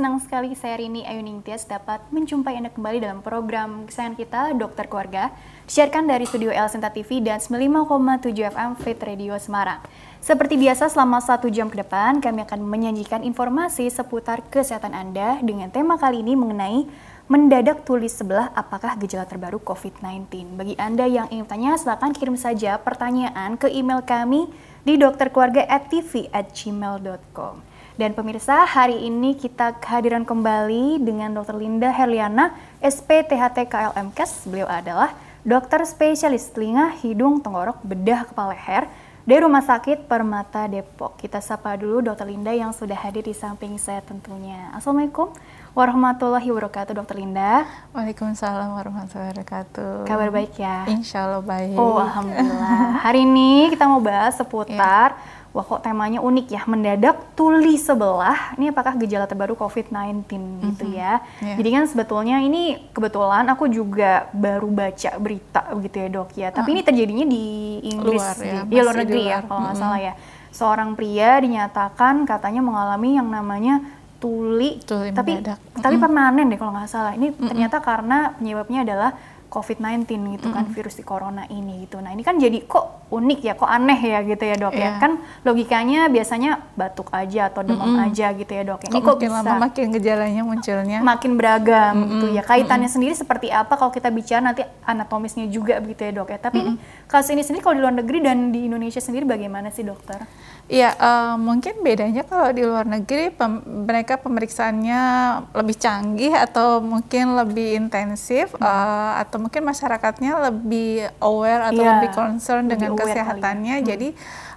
[0.00, 4.88] Senang sekali saya Rini Ayu Ningtyas dapat menjumpai Anda kembali dalam program kesayangan kita Dokter
[4.88, 5.28] Keluarga
[5.68, 9.84] disiarkan dari studio El Senta TV dan 95,7 FM Fit Radio Semarang.
[10.24, 15.68] Seperti biasa selama satu jam ke depan kami akan menyajikan informasi seputar kesehatan Anda dengan
[15.68, 16.88] tema kali ini mengenai
[17.28, 20.56] mendadak tulis sebelah apakah gejala terbaru COVID-19.
[20.56, 24.48] Bagi Anda yang ingin tanya silakan kirim saja pertanyaan ke email kami
[24.80, 27.68] di dokterkeluarga@tv@gmail.com.
[28.00, 31.60] Dan pemirsa, hari ini kita kehadiran kembali dengan Dr.
[31.60, 34.48] Linda Herliana, SPTHT KLMKes.
[34.48, 35.12] Beliau adalah
[35.44, 38.88] dokter spesialis telinga, hidung, tenggorok, bedah, kepala leher
[39.28, 41.20] dari Rumah Sakit Permata Depok.
[41.20, 42.24] Kita sapa dulu Dr.
[42.24, 44.72] Linda yang sudah hadir di samping saya tentunya.
[44.72, 45.36] Assalamualaikum
[45.76, 47.68] warahmatullahi wabarakatuh, Dokter Linda.
[47.92, 50.08] Waalaikumsalam warahmatullahi wabarakatuh.
[50.08, 50.88] Kabar baik ya?
[50.88, 51.76] Insya Allah baik.
[51.76, 53.04] Oh, alhamdulillah.
[53.04, 58.54] Hari ini kita mau bahas seputar yeah wah kok temanya unik ya, mendadak tuli sebelah,
[58.54, 60.62] ini apakah gejala terbaru COVID-19 mm-hmm.
[60.70, 61.18] gitu ya.
[61.42, 61.58] Yeah.
[61.58, 66.70] Jadi kan sebetulnya ini kebetulan aku juga baru baca berita gitu ya dok ya, tapi
[66.70, 66.74] uh.
[66.78, 67.44] ini terjadinya di
[67.82, 69.90] Inggris, luar, ya, di, ya luar negeri ya kalau nggak mm-hmm.
[69.90, 70.14] salah ya.
[70.50, 73.82] Seorang pria dinyatakan katanya mengalami yang namanya
[74.22, 75.58] tuli, tuli tapi mendadak.
[75.74, 76.02] tapi mm-hmm.
[76.02, 77.12] permanen deh kalau nggak salah.
[77.18, 77.48] Ini mm-hmm.
[77.50, 79.10] ternyata karena penyebabnya adalah
[79.50, 80.06] COVID-19
[80.38, 80.76] gitu kan mm -hmm.
[80.78, 81.98] virus di corona ini gitu.
[81.98, 84.78] Nah ini kan jadi kok unik ya, kok aneh ya gitu ya dok yeah.
[84.78, 84.90] ya.
[84.94, 85.02] Iya.
[85.02, 88.06] Kan logikanya biasanya batuk aja atau demam mm -hmm.
[88.06, 88.80] aja gitu ya dok.
[88.86, 88.88] Ya.
[88.94, 92.10] Ini kok, kok makin bisa lama makin gejalanya munculnya makin beragam mm -hmm.
[92.14, 92.42] gitu ya.
[92.46, 92.94] Kaitannya mm -hmm.
[92.94, 96.38] sendiri seperti apa kalau kita bicara nanti anatomisnya juga begitu ya dok ya.
[96.38, 96.78] Tapi mm -hmm.
[96.78, 100.22] ini kasus ini sendiri kalau di luar negeri dan di Indonesia sendiri bagaimana sih dokter?
[100.70, 103.58] Iya, uh, mungkin bedanya kalau di luar negeri pem
[103.90, 105.02] mereka pemeriksaannya
[105.50, 108.62] lebih canggih atau mungkin lebih intensif hmm.
[108.62, 113.76] uh, atau mungkin masyarakatnya lebih aware atau yeah, lebih concern lebih dengan kesehatannya.
[113.82, 113.86] Hmm.
[113.90, 114.08] Jadi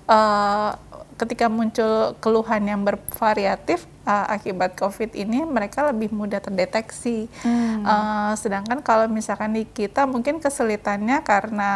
[0.05, 0.77] uh,
[1.17, 7.27] ketika muncul keluhan yang bervariatif uh, akibat COVID ini mereka lebih mudah terdeteksi.
[7.43, 7.83] Hmm.
[7.83, 11.71] Uh, sedangkan kalau misalkan di kita mungkin kesulitannya karena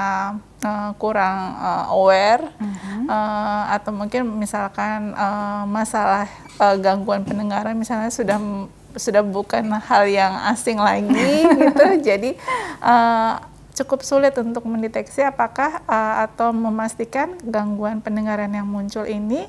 [0.63, 3.07] uh, kurang uh, aware hmm.
[3.07, 6.27] uh, atau mungkin misalkan uh, masalah
[6.59, 8.39] uh, gangguan pendengaran misalnya sudah
[8.97, 11.85] sudah bukan hal yang asing lagi gitu.
[12.01, 12.35] Jadi
[12.81, 13.37] uh,
[13.77, 19.45] cukup sulit untuk mendeteksi apakah uh, atau memastikan gangguan pendengaran yang muncul ini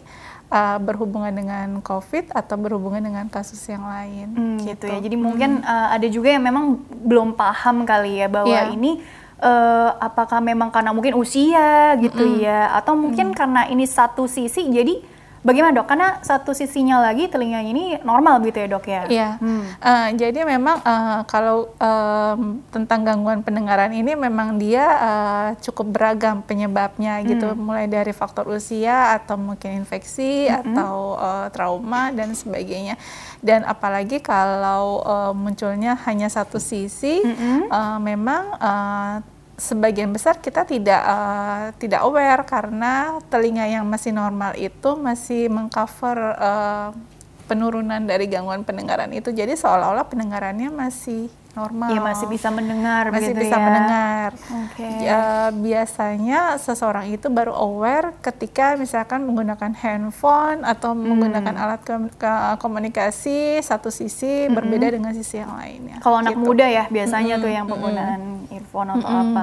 [0.49, 4.29] uh, berhubungan dengan COVID atau berhubungan dengan kasus yang lain.
[4.35, 4.85] Hmm, gitu.
[4.85, 4.99] gitu ya.
[5.01, 5.25] Jadi hmm.
[5.25, 8.73] mungkin uh, ada juga yang memang belum paham kali ya bahwa yeah.
[8.73, 9.01] ini
[9.43, 13.35] uh, apakah memang karena mungkin usia gitu mm ya atau mungkin mm.
[13.35, 15.03] karena ini satu sisi jadi
[15.49, 15.89] Bagaimana dok?
[15.89, 19.03] Karena satu sisinya lagi telinganya ini normal gitu ya dok ya?
[19.09, 19.31] Iya.
[19.41, 19.65] Hmm.
[19.81, 26.45] Uh, jadi memang uh, kalau um, tentang gangguan pendengaran ini memang dia uh, cukup beragam
[26.45, 27.57] penyebabnya gitu, hmm.
[27.57, 30.77] mulai dari faktor usia atau mungkin infeksi hmm.
[30.77, 33.01] atau uh, trauma dan sebagainya.
[33.41, 37.73] Dan apalagi kalau uh, munculnya hanya satu sisi, hmm.
[37.73, 39.17] uh, memang uh,
[39.59, 46.39] sebagian besar kita tidak uh, tidak aware karena telinga yang masih normal itu masih mengcover
[46.39, 46.95] uh,
[47.51, 49.35] penurunan dari gangguan pendengaran itu.
[49.35, 51.91] Jadi seolah-olah pendengarannya masih normal.
[51.91, 53.11] Ya masih bisa mendengar.
[53.11, 53.65] Masih bisa ya.
[53.65, 54.31] mendengar.
[54.69, 54.95] Okay.
[55.03, 61.03] Ya, biasanya seseorang itu baru aware ketika misalkan menggunakan handphone atau hmm.
[61.03, 61.81] menggunakan alat
[62.61, 64.55] komunikasi satu sisi hmm.
[64.55, 65.99] berbeda dengan sisi yang lainnya.
[66.05, 66.47] Kalau anak gitu.
[66.47, 67.43] muda ya biasanya hmm.
[67.43, 68.38] tuh yang penggunaan hmm.
[68.69, 69.23] Earphone atau hmm.
[69.33, 69.43] apa.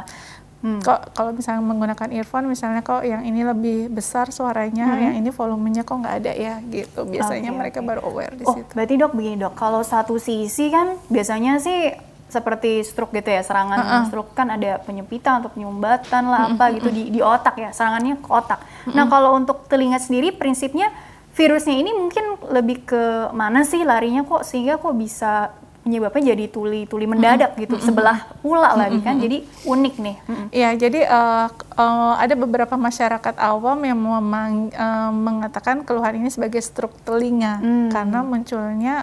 [0.66, 0.81] Hmm.
[0.81, 5.02] Kok kalau misalnya menggunakan earphone misalnya kok yang ini lebih besar suaranya, hmm.
[5.02, 7.09] yang ini volumenya kok nggak ada ya gitu.
[7.09, 7.90] Biasanya okay, mereka okay.
[7.90, 8.69] baru aware di oh, situ.
[8.74, 11.94] Berarti dok begini dok, kalau satu sisi kan biasanya sih
[12.25, 14.04] seperti stroke gitu ya, serangan uh -uh.
[14.10, 18.30] stroke kan ada penyempitan atau penyumbatan lah apa gitu di, di otak ya, serangannya ke
[18.30, 18.62] otak.
[18.89, 20.89] Nah kalau untuk telinga sendiri prinsipnya
[21.36, 23.04] virusnya ini mungkin lebih ke
[23.36, 25.51] mana sih larinya kok sehingga kok bisa
[25.85, 29.37] penyebabnya jadi tuli-tuli mendadak mm gitu, mm sebelah pula mm lagi kan, jadi
[29.69, 30.17] unik nih.
[30.49, 31.47] Iya, mm jadi uh,
[31.77, 37.93] uh, ada beberapa masyarakat awam yang memang uh, mengatakan keluhan ini sebagai stroke telinga mm.
[37.93, 38.95] karena munculnya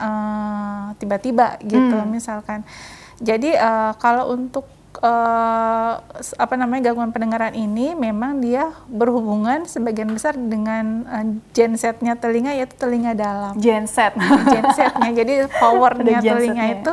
[0.98, 2.10] tiba-tiba uh, gitu, mm.
[2.10, 2.66] misalkan.
[3.22, 4.66] Jadi uh, kalau untuk
[5.02, 5.94] uh,
[6.38, 12.78] apa namanya gangguan pendengaran ini memang dia berhubungan sebagian besar dengan uh, gensetnya telinga yaitu
[12.78, 13.58] telinga dalam.
[13.58, 14.14] Genset.
[14.54, 15.10] Gensetnya.
[15.12, 16.92] Jadi powernya telinga itu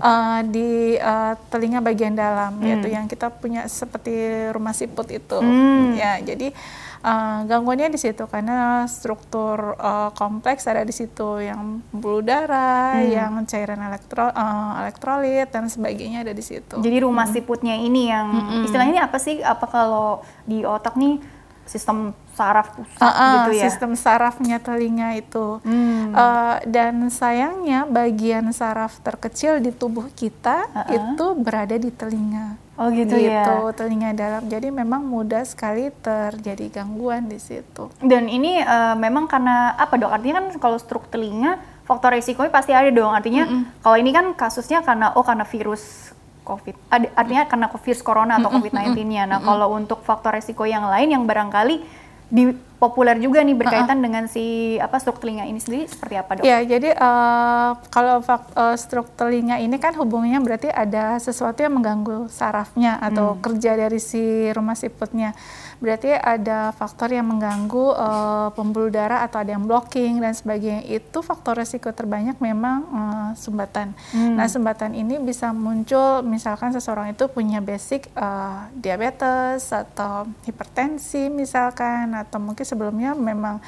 [0.00, 2.66] uh, di uh, telinga bagian dalam hmm.
[2.66, 5.38] yaitu yang kita punya seperti rumah siput itu.
[5.38, 5.94] Hmm.
[5.94, 6.56] Ya, jadi
[7.04, 13.10] uh, gangguannya di situ karena struktur uh, kompleks ada di situ yang pembuluh darah, hmm.
[13.10, 16.80] yang cairan elektro, uh, elektrolit dan sebagainya ada di situ.
[16.80, 17.34] Jadi rumah hmm.
[17.34, 18.64] siputnya ini yang hmm.
[18.68, 19.40] istilahnya ini apa sih?
[19.40, 21.20] Apa kalau di otak nih
[21.70, 23.64] sistem saraf pusat uh, uh, gitu ya.
[23.70, 25.62] Sistem sarafnya telinga itu.
[25.62, 26.10] Hmm.
[26.10, 30.96] Uh, dan sayangnya bagian saraf terkecil di tubuh kita uh -uh.
[30.98, 32.58] itu berada di telinga.
[32.80, 33.44] Oh gitu, gitu ya.
[33.76, 34.48] telinga dalam.
[34.48, 37.92] Jadi memang mudah sekali terjadi gangguan di situ.
[38.00, 40.08] Dan ini uh, memang karena apa dok?
[40.08, 43.12] Artinya kan kalau stroke telinga faktor resikonya pasti ada dong.
[43.12, 43.62] Artinya mm -mm.
[43.84, 46.74] kalau ini kan kasusnya karena oh karena virus COVID.
[47.14, 49.28] Artinya karena virus corona atau COVID-19-nya.
[49.28, 51.84] Nah, kalau untuk faktor resiko yang lain yang barangkali
[52.30, 54.06] di populer juga nih berkaitan uh -uh.
[54.08, 56.44] dengan si apa stroke telinga ini sendiri seperti apa dok?
[56.48, 62.32] Ya jadi uh, kalau uh, stroke telinga ini kan hubungannya berarti ada sesuatu yang mengganggu
[62.32, 63.44] sarafnya atau hmm.
[63.44, 65.36] kerja dari si rumah siputnya
[65.80, 70.84] berarti ada faktor yang mengganggu uh, pembuluh darah atau ada yang blocking dan sebagainya.
[70.84, 73.96] Itu faktor resiko terbanyak memang uh, sumbatan.
[74.12, 74.36] Hmm.
[74.36, 82.12] Nah, sumbatan ini bisa muncul misalkan seseorang itu punya basic uh, diabetes atau hipertensi misalkan
[82.12, 83.58] atau mungkin sebelumnya memang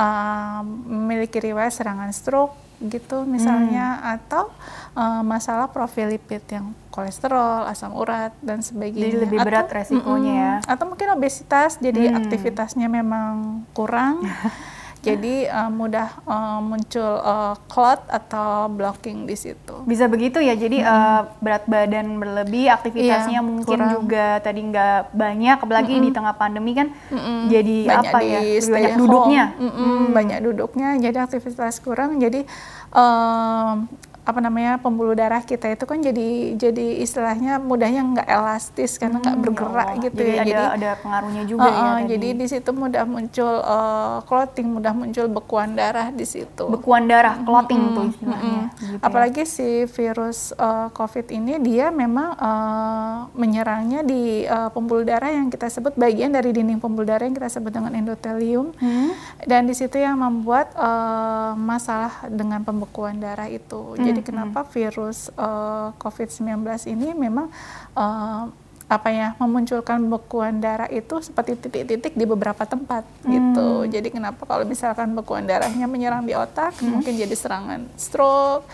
[0.00, 4.14] uh, memiliki riwayat serangan stroke gitu misalnya hmm.
[4.16, 4.48] atau
[4.96, 9.12] uh, masalah profil lipid yang kolesterol, asam urat dan sebagainya.
[9.12, 10.52] Jadi lebih berat atau, resikonya mm -mm, ya.
[10.64, 12.18] Atau mungkin obesitas jadi hmm.
[12.24, 14.24] aktivitasnya memang kurang.
[15.00, 19.80] jadi uh, mudah uh, muncul uh, clot atau blocking di situ.
[19.88, 20.52] Bisa begitu ya.
[20.52, 20.92] Jadi hmm.
[20.92, 23.92] uh, berat badan berlebih, aktivitasnya yeah, mungkin kurang.
[23.96, 26.04] juga tadi nggak banyak, apalagi hmm.
[26.04, 27.48] di tengah pandemi kan hmm.
[27.48, 28.40] jadi banyak apa ya?
[28.60, 29.44] Banyak duduknya.
[29.56, 29.72] Hmm.
[29.72, 30.00] Hmm.
[30.12, 32.20] Banyak duduknya, jadi aktivitas kurang.
[32.20, 32.44] Jadi
[32.92, 33.88] um,
[34.20, 39.32] apa namanya pembuluh darah kita itu kan jadi jadi istilahnya mudahnya nggak elastis karena nggak
[39.32, 40.36] hmm, bergerak oh, gitu jadi ya.
[40.36, 41.88] Ada, jadi ada pengaruhnya juga uh, ya.
[42.04, 46.68] Jadi di situ mudah muncul uh, clotting, mudah muncul bekuan darah di situ.
[46.68, 47.96] Bekuan darah, clotting -hmm.
[47.96, 48.62] tuh istilahnya.
[48.68, 48.88] -hmm.
[48.92, 49.48] gitu Apalagi ya.
[49.48, 55.72] si virus uh, COVID ini dia memang uh, menyerangnya di uh, pembuluh darah yang kita
[55.72, 58.76] sebut bagian dari dinding pembuluh darah yang kita sebut dengan endotelium.
[58.76, 59.16] Hmm.
[59.48, 63.96] Dan di situ yang membuat uh, masalah dengan pembekuan darah itu.
[63.96, 64.28] Hmm jadi hmm.
[64.28, 67.48] kenapa virus uh, eh, COVID-19 ini memang
[67.96, 68.44] uh,
[68.90, 73.30] apa ya memunculkan bekuan darah itu seperti titik-titik di beberapa tempat gitu.
[73.30, 73.34] hmm.
[73.38, 73.68] gitu.
[73.86, 76.98] Jadi kenapa kalau misalkan bekuan darahnya menyerang di otak hmm.
[76.98, 78.66] mungkin jadi serangan stroke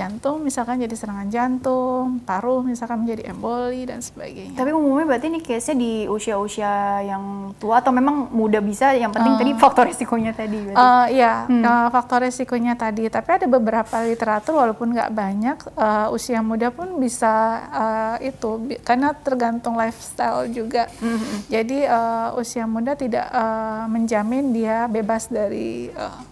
[0.00, 4.56] jantung misalkan jadi serangan jantung, paru misalkan menjadi emboli dan sebagainya.
[4.56, 9.36] Tapi umumnya berarti ini case-nya di usia-usia yang tua atau memang muda bisa yang penting
[9.36, 10.80] uh, tadi faktor risikonya tadi berarti?
[10.80, 11.62] Uh, iya, hmm.
[11.62, 13.12] uh, faktor risikonya tadi.
[13.12, 17.32] Tapi ada beberapa literatur walaupun nggak banyak uh, usia muda pun bisa
[17.68, 20.88] uh, itu karena tergantung lifestyle juga.
[21.02, 21.44] Hmm.
[21.52, 26.29] Jadi uh, usia muda tidak uh, menjamin dia bebas dari uh,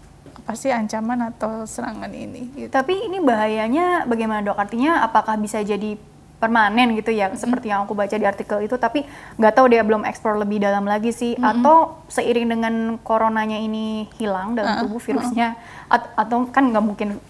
[0.48, 2.48] pasti ancaman atau serangan ini.
[2.56, 2.72] Gitu.
[2.72, 4.56] Tapi ini bahayanya bagaimana dok?
[4.56, 6.00] Artinya apakah bisa jadi
[6.40, 7.42] permanen gitu ya, mm -hmm.
[7.44, 9.04] seperti yang aku baca di artikel itu, tapi
[9.36, 11.52] nggak tahu dia belum eksplor lebih dalam lagi sih, mm -hmm.
[11.60, 11.76] atau
[12.08, 12.74] seiring dengan
[13.04, 14.82] coronanya ini hilang dalam uh -uh.
[14.88, 15.58] tubuh virusnya,
[15.90, 16.22] uh -uh.
[16.24, 17.20] atau kan nggak mungkin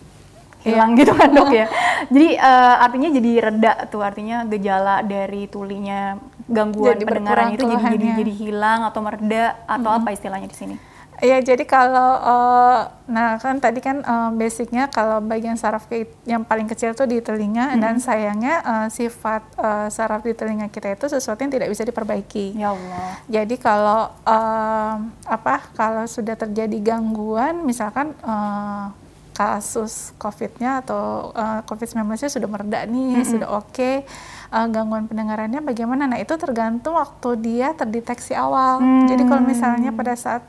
[0.63, 0.99] hilang yeah.
[1.03, 1.67] gitu kan dok ya.
[2.13, 7.85] Jadi uh, artinya jadi reda tuh artinya gejala dari tulinya gangguan jadi pendengaran itu jadi,
[7.97, 10.05] jadi jadi hilang atau mereda atau mm -hmm.
[10.05, 10.77] apa istilahnya di sini?
[11.19, 15.91] Ya, jadi kalau uh, nah kan tadi kan uh, basicnya kalau bagian saraf
[16.23, 17.81] yang paling kecil itu di telinga hmm.
[17.83, 22.55] dan sayangnya uh, sifat uh, saraf di telinga kita itu sesuatu yang tidak bisa diperbaiki.
[22.55, 23.19] Ya Allah.
[23.27, 24.95] Jadi kalau uh,
[25.27, 28.95] apa kalau sudah terjadi gangguan misalkan uh,
[29.35, 33.27] kasus COVID-nya atau uh, COVID-19-nya sudah mereda nih, -hmm.
[33.27, 33.71] sudah oke.
[33.71, 34.03] Okay,
[34.51, 36.11] uh, gangguan pendengarannya bagaimana?
[36.11, 38.83] Nah, itu tergantung waktu dia terdeteksi awal.
[38.83, 39.07] Hmm.
[39.07, 40.43] Jadi kalau misalnya pada saat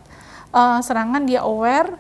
[0.54, 1.94] uh, serangan dia aware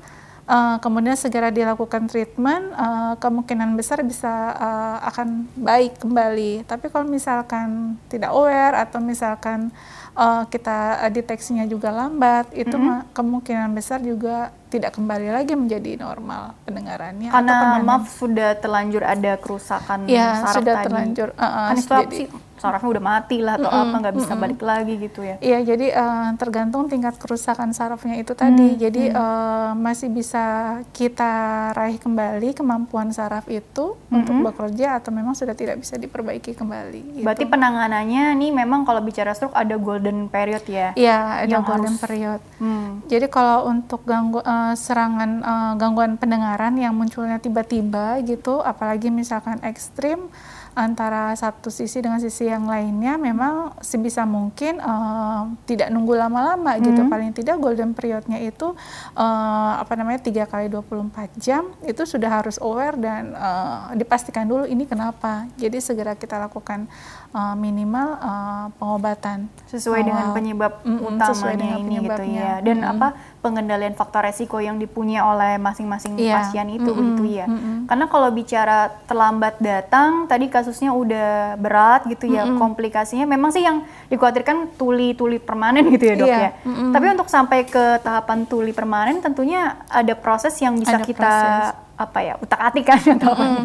[0.49, 7.05] uh, kemudian segera dilakukan treatment uh, kemungkinan besar bisa uh, akan baik kembali tapi kalau
[7.05, 9.69] misalkan tidak aware atau misalkan
[10.17, 13.13] uh, kita uh, deteksinya juga lambat itu mm -hmm.
[13.13, 20.05] kemungkinan besar juga tidak kembali lagi menjadi normal pendengarannya karena maaf sudah terlanjur ada kerusakan
[20.05, 20.85] ya, saraf sudah tadi.
[20.85, 24.27] terlanjur uh, uh, kan jadi, sarafnya udah mati lah atau mm -mm, apa nggak bisa
[24.27, 24.43] mm -mm.
[24.43, 29.03] balik lagi gitu ya iya jadi uh, tergantung tingkat kerusakan sarafnya itu tadi mm, jadi
[29.09, 29.17] mm.
[29.19, 34.17] Uh, masih bisa kita raih kembali kemampuan saraf itu mm -hmm.
[34.19, 37.25] untuk bekerja atau memang sudah tidak bisa diperbaiki kembali gitu.
[37.25, 42.03] berarti penanganannya nih memang kalau bicara stroke ada golden period ya iya ada golden harus,
[42.03, 43.07] period mm.
[43.07, 49.59] jadi kalau untuk ganggu uh, serangan uh, gangguan pendengaran yang munculnya tiba-tiba gitu apalagi misalkan
[49.65, 50.31] ekstrim
[50.77, 56.83] antara satu sisi dengan sisi yang lainnya memang sebisa mungkin uh, tidak nunggu lama-lama hmm.
[56.85, 58.71] gitu paling tidak golden periodnya itu
[59.17, 64.63] uh, apa namanya tiga kali 24 jam itu sudah harus aware dan uh, dipastikan dulu
[64.69, 66.85] ini kenapa jadi segera kita lakukan
[67.33, 72.91] uh, minimal uh, pengobatan sesuai dengan penyebab mm, utamanya dengan ini gitu ya dan mm.
[72.97, 73.07] apa
[73.39, 76.41] pengendalian faktor resiko yang dipunya oleh masing-masing yeah.
[76.41, 77.07] pasien itu mm -hmm.
[77.13, 77.75] gitu ya mm -hmm.
[77.87, 82.59] karena kalau bicara terlambat datang tadi kasusnya udah berat gitu ya mm -hmm.
[82.59, 86.41] komplikasinya memang sih yang dikhawatirkan tuli-tuli permanen gitu ya dok yeah.
[86.41, 86.91] ya mm -hmm.
[86.91, 91.88] tapi untuk sampai ke tahapan tuli permanen tentunya ada proses yang bisa ada kita proses
[91.99, 93.63] apa ya utak atik kan atau mm.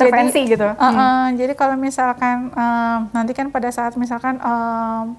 [0.00, 0.68] intervensi jadi, gitu.
[0.72, 1.24] Uh, uh, hmm.
[1.36, 5.12] Jadi kalau misalkan uh, nanti kan pada saat misalkan uh,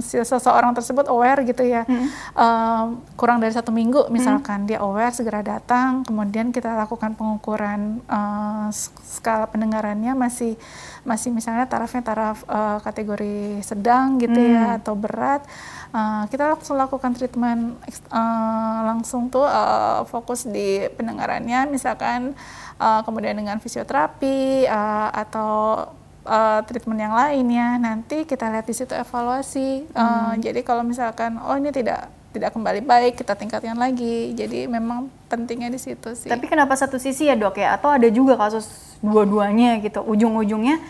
[0.00, 2.08] seseorang tersebut aware gitu ya hmm.
[2.32, 2.84] uh,
[3.20, 4.68] kurang dari satu minggu misalkan hmm.
[4.68, 8.72] dia aware segera datang kemudian kita lakukan pengukuran uh,
[9.04, 10.56] skala pendengarannya masih
[11.04, 14.52] masih misalnya tarafnya taraf uh, kategori sedang gitu hmm.
[14.56, 15.44] ya atau berat
[15.92, 17.76] uh, kita langsung lakukan treatment
[18.12, 22.32] uh, langsung tuh uh, fokus di pendengarannya misalkan
[22.80, 25.86] uh, kemudian dengan fisioterapi uh, atau
[26.28, 27.80] uh, treatment yang lainnya.
[27.80, 29.88] Nanti kita lihat di situ evaluasi.
[29.96, 34.36] Uh, jadi kalau misalkan oh ini tidak tidak kembali baik kita tingkatkan lagi.
[34.36, 36.28] Jadi memang pentingnya di situ sih.
[36.28, 37.74] Tapi kenapa satu sisi ya dok ya?
[37.80, 38.68] Atau ada juga kasus
[39.00, 40.82] dua-duanya gitu ujung-ujungnya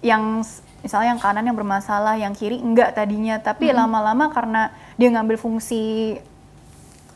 [0.00, 0.40] yang
[0.80, 4.34] misalnya yang kanan yang bermasalah yang kiri enggak tadinya tapi lama-lama hmm.
[4.34, 4.62] karena
[4.96, 6.16] dia ngambil fungsi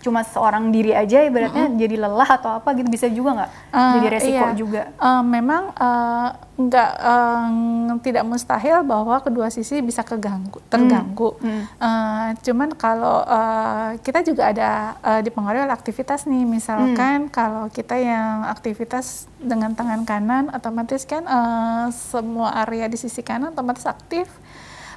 [0.05, 1.81] cuma seorang diri aja ibaratnya mm-hmm.
[1.81, 4.53] jadi lelah atau apa gitu bisa juga nggak uh, jadi resiko iya.
[4.53, 11.49] juga uh, memang uh, nggak uh, tidak mustahil bahwa kedua sisi bisa keganggu terganggu mm.
[11.49, 11.63] Mm.
[11.81, 17.33] Uh, cuman kalau uh, kita juga ada uh, dipengaruhi oleh aktivitas nih misalkan mm.
[17.33, 23.57] kalau kita yang aktivitas dengan tangan kanan otomatis kan uh, semua area di sisi kanan
[23.57, 24.29] otomatis aktif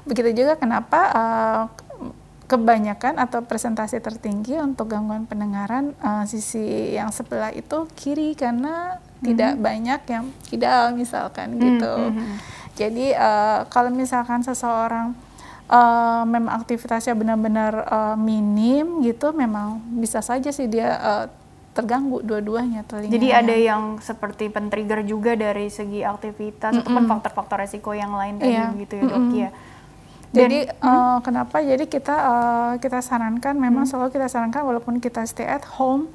[0.04, 1.64] begitu juga kenapa uh,
[2.48, 9.26] kebanyakan atau presentasi tertinggi untuk gangguan pendengaran uh, sisi yang sebelah itu kiri karena mm-hmm.
[9.28, 11.64] tidak banyak yang kidal misalkan mm-hmm.
[11.68, 11.94] gitu.
[12.80, 15.12] Jadi uh, kalau misalkan seseorang
[15.68, 21.26] uh, memang aktivitasnya benar-benar uh, minim gitu, memang bisa saja sih dia uh,
[21.76, 23.14] terganggu dua-duanya telinganya.
[23.14, 26.88] Jadi ada yang seperti pentrigger juga dari segi aktivitas mm -hmm.
[26.88, 28.74] ataupun faktor-faktor resiko yang lain tadi yeah.
[28.74, 29.50] gitu ya dok mm ya.
[30.36, 30.84] Jadi hmm?
[30.84, 31.64] uh, kenapa?
[31.64, 33.92] Jadi kita uh, kita sarankan memang hmm.
[33.92, 36.12] selalu kita sarankan walaupun kita stay at home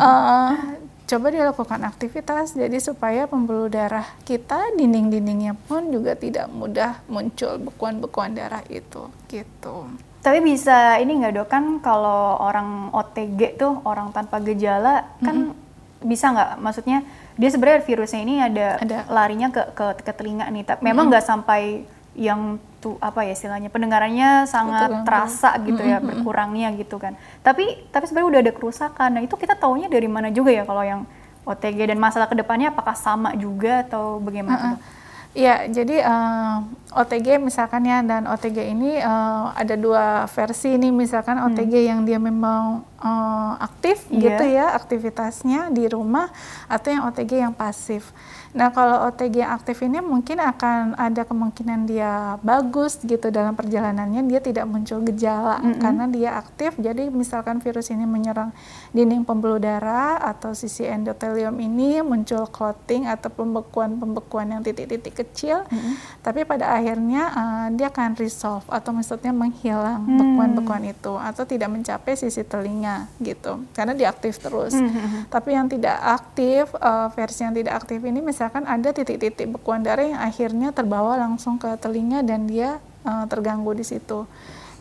[0.00, 0.56] uh,
[1.12, 8.32] coba dilakukan aktivitas jadi supaya pembuluh darah kita dinding-dindingnya pun juga tidak mudah muncul bekuan-bekuan
[8.32, 9.92] darah itu gitu.
[10.22, 16.06] Tapi bisa ini nggak dok kan kalau orang OTG tuh orang tanpa gejala kan -hmm.
[16.06, 16.50] bisa nggak?
[16.62, 16.98] Maksudnya
[17.36, 18.98] dia sebenarnya virusnya ini ada, ada.
[19.12, 20.64] larinya ke, ke ke telinga nih.
[20.64, 21.84] Tapi memang nggak sampai
[22.16, 27.14] yang tuh apa ya istilahnya pendengarannya sangat Betul, terasa gitu ya berkurangnya gitu kan.
[27.46, 29.08] Tapi tapi sebenarnya udah ada kerusakan.
[29.14, 31.06] Nah itu kita taunya dari mana juga ya kalau yang
[31.46, 34.58] OTG dan masalah ke depannya apakah sama juga atau bagaimana?
[34.58, 35.00] Uh -uh.
[35.32, 36.56] Ya, jadi uh, eh,
[36.92, 41.46] OTG misalkan ya dan OTG ini uh, ada dua versi nih misalkan hmm.
[41.48, 44.22] OTG yang dia memang uh, aktif yeah.
[44.22, 46.30] gitu ya aktivitasnya di rumah
[46.70, 48.14] atau yang OTG yang pasif.
[48.52, 54.28] Nah, kalau OTG yang aktif ini mungkin akan ada kemungkinan dia bagus gitu dalam perjalanannya,
[54.28, 55.80] dia tidak muncul gejala mm -hmm.
[55.80, 56.76] karena dia aktif.
[56.76, 58.52] Jadi misalkan virus ini menyerang
[58.92, 65.72] dinding pembuluh darah atau sisi endotelium ini muncul clotting atau pembekuan-pembekuan yang titik-titik kecil, mm
[65.72, 65.94] -hmm.
[66.20, 70.18] tapi pada akhirnya uh, dia akan resolve atau maksudnya menghilang mm.
[70.20, 74.72] bekuan-bekuan itu atau tidak mencapai sisi telinga gitu, karena dia aktif terus.
[74.74, 75.20] Mm -hmm.
[75.28, 80.06] Tapi yang tidak aktif, uh, versi yang tidak aktif ini misalkan ada titik-titik bekuan darah
[80.06, 84.24] yang akhirnya terbawa langsung ke telinga dan dia uh, terganggu di situ.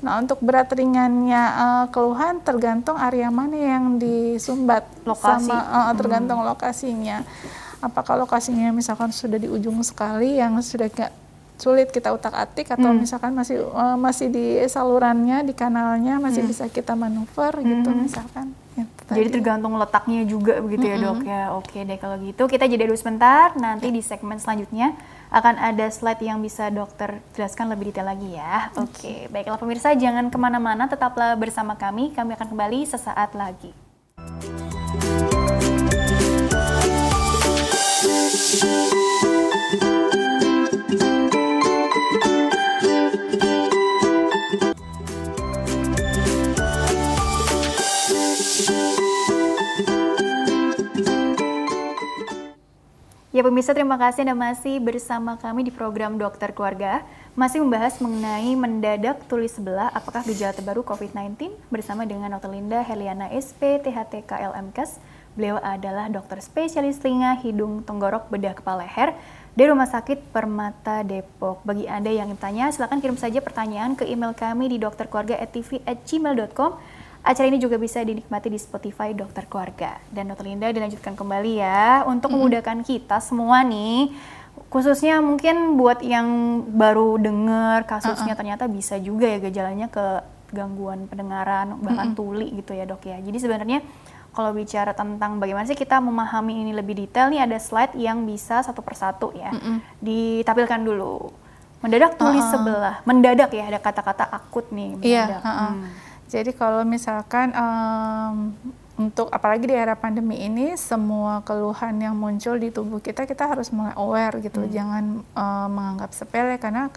[0.01, 6.41] Nah, untuk berat ringannya uh, keluhan tergantung area mana yang disumbat lokasi sama uh, tergantung
[6.41, 6.49] hmm.
[6.49, 7.17] lokasinya.
[7.81, 11.13] Apakah lokasinya misalkan sudah di ujung sekali yang sudah gak
[11.61, 13.05] sulit kita utak-atik atau hmm.
[13.05, 16.49] misalkan masih uh, masih di salurannya di kanalnya masih hmm.
[16.49, 18.01] bisa kita manuver gitu hmm.
[18.01, 18.57] misalkan.
[19.11, 21.03] Jadi tergantung letaknya juga begitu mm -hmm.
[21.03, 21.43] ya dok ya.
[21.59, 23.51] Oke deh kalau gitu kita jeda dulu sebentar.
[23.59, 24.95] Nanti di segmen selanjutnya
[25.31, 28.71] akan ada slide yang bisa dokter jelaskan lebih detail lagi ya.
[28.79, 29.19] Oke, okay.
[29.27, 32.15] baiklah pemirsa jangan ke mana-mana, tetaplah bersama kami.
[32.15, 33.75] Kami akan kembali sesaat lagi.
[53.31, 58.59] Ya pemirsa terima kasih Anda masih bersama kami di program Dokter Keluarga masih membahas mengenai
[58.59, 62.51] mendadak tulis sebelah apakah gejala terbaru COVID-19 bersama dengan Dr.
[62.51, 64.99] Linda Heliana SP THTK LMKes.
[65.39, 69.15] Beliau adalah dokter spesialis telinga, hidung, tenggorok, bedah kepala leher
[69.55, 71.63] dari Rumah Sakit Permata Depok.
[71.63, 76.90] Bagi Anda yang bertanya, silakan kirim saja pertanyaan ke email kami di dokterkeluarga@tv@gmail.com
[77.21, 80.01] Acara ini juga bisa dinikmati di Spotify Dokter Keluarga.
[80.09, 84.09] Dan Dokter Linda dilanjutkan kembali ya untuk memudahkan kita semua nih
[84.71, 86.27] khususnya mungkin buat yang
[86.75, 88.39] baru dengar kasusnya uh -uh.
[88.39, 92.19] ternyata bisa juga ya gejalanya ke gangguan pendengaran bahkan mm -hmm.
[92.19, 93.79] tuli gitu ya dok ya jadi sebenarnya
[94.31, 98.63] kalau bicara tentang bagaimana sih kita memahami ini lebih detail nih ada slide yang bisa
[98.63, 99.77] satu persatu ya mm -hmm.
[100.03, 101.31] ditampilkan dulu
[101.83, 102.53] mendadak tulis uh -uh.
[102.55, 105.71] sebelah mendadak ya ada kata-kata akut nih iya, mendadak yeah, uh -uh.
[105.71, 105.83] Hmm.
[106.31, 108.55] Jadi kalau misalkan um,
[108.95, 113.67] untuk apalagi di era pandemi ini semua keluhan yang muncul di tubuh kita kita harus
[113.75, 114.71] mulai aware gitu hmm.
[114.71, 115.03] jangan
[115.35, 116.87] uh, menganggap sepele karena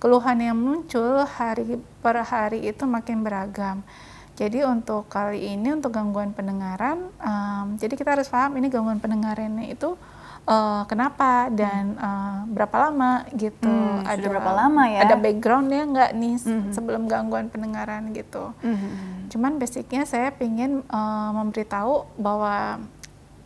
[0.00, 3.84] keluhan yang muncul hari per hari itu makin beragam
[4.32, 9.68] jadi untuk kali ini untuk gangguan pendengaran um, jadi kita harus paham ini gangguan pendengarannya
[9.68, 10.00] itu
[10.46, 16.10] uh, kenapa dan uh, berapa lama gitu hmm, ada berapa lama ya ada backgroundnya nggak
[16.18, 16.70] nih hmm.
[16.74, 19.30] sebelum gangguan pendengaran gitu hmm.
[19.30, 22.82] cuman basicnya saya ingin uh, eh, memberitahu bahwa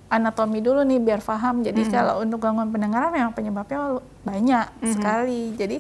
[0.06, 1.90] anatomi dulu nih biar paham jadi hmm.
[1.92, 4.92] kalau untuk gangguan pendengaran memang penyebabnya banyak hmm.
[4.96, 5.78] sekali jadi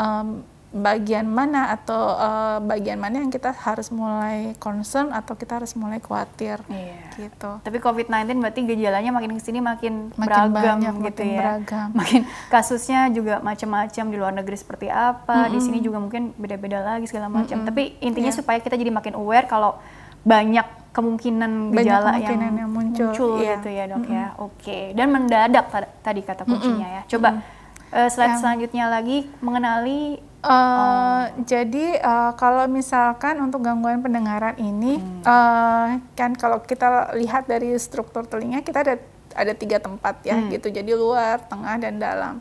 [0.00, 5.72] um, bagian mana atau uh, bagian mana yang kita harus mulai concern atau kita harus
[5.72, 7.08] mulai khawatir iya.
[7.16, 7.56] gitu.
[7.64, 11.40] Tapi COVID-19 berarti gejalanya makin ke sini makin, makin beragam banyak, gitu makin ya.
[11.40, 11.88] Beragam.
[11.96, 12.20] Makin
[12.52, 15.54] kasusnya juga macam-macam di luar negeri seperti apa, mm -hmm.
[15.56, 17.56] di sini juga mungkin beda-beda lagi segala macam.
[17.56, 17.68] Mm -hmm.
[17.72, 18.36] Tapi intinya yeah.
[18.36, 19.80] supaya kita jadi makin aware kalau
[20.20, 23.56] banyak kemungkinan gejala banyak kemungkinan yang, yang muncul, muncul yeah.
[23.56, 24.18] gitu ya dok mm -hmm.
[24.20, 24.26] ya.
[24.36, 24.52] Oke.
[24.60, 24.82] Okay.
[24.92, 25.64] Dan mendadak
[26.04, 27.06] tadi kata kuncinya mm -hmm.
[27.08, 27.10] ya.
[27.16, 27.96] Coba mm -hmm.
[27.96, 28.40] uh, slide yang...
[28.44, 31.22] selanjutnya lagi mengenali Uh, oh.
[31.42, 35.26] Jadi uh, kalau misalkan untuk gangguan pendengaran ini hmm.
[35.26, 38.94] uh, kan kalau kita lihat dari struktur telinga kita ada
[39.34, 40.54] ada tiga tempat ya hmm.
[40.54, 40.70] gitu.
[40.70, 42.38] Jadi luar, tengah dan dalam.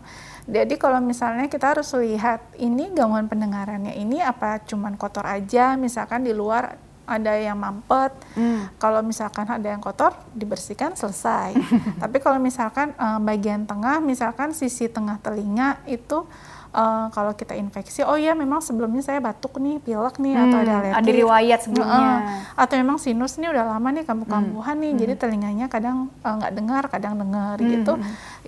[0.47, 6.23] Jadi kalau misalnya kita harus lihat ini gangguan pendengarannya ini apa cuman kotor aja misalkan
[6.23, 8.11] di luar ada yang mampet.
[8.35, 8.67] Hmm.
[8.75, 11.55] Kalau misalkan ada yang kotor, dibersihkan selesai.
[12.03, 16.27] Tapi kalau misalkan uh, bagian tengah, misalkan sisi tengah telinga itu
[16.73, 20.57] uh, kalau kita infeksi, oh ya memang sebelumnya saya batuk nih, pilek nih, hmm, atau
[20.63, 20.95] ada alergi.
[20.97, 22.13] Ada riwayat sebelumnya.
[22.17, 22.19] Uh,
[22.57, 24.83] atau memang sinus nih udah lama nih kambuh-kambuhan hmm.
[24.83, 25.01] nih, hmm.
[25.03, 27.69] jadi telinganya kadang eh, nggak uh, dengar, kadang dengar hmm.
[27.69, 27.93] gitu.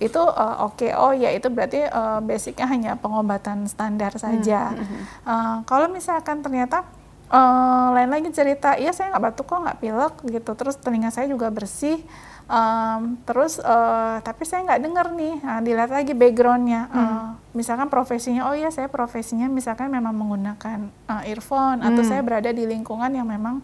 [0.00, 0.90] Itu uh, oke, okay.
[0.96, 4.72] oh ya itu berarti uh, basicnya hanya pengobatan standar saja.
[4.72, 5.00] Hmm.
[5.24, 6.84] Uh, kalau misalkan ternyata
[7.30, 11.30] uh, lain lagi cerita, iya saya nggak batuk kok, nggak pilek gitu, terus telinga saya
[11.30, 12.02] juga bersih
[12.50, 16.90] Um, terus uh, tapi saya nggak dengar nih, nah, dilihat lagi backgroundnya.
[16.90, 16.98] Hmm.
[16.98, 21.86] Uh, misalkan profesinya, oh iya saya profesinya misalkan memang menggunakan uh, earphone hmm.
[21.94, 23.62] atau saya berada di lingkungan yang memang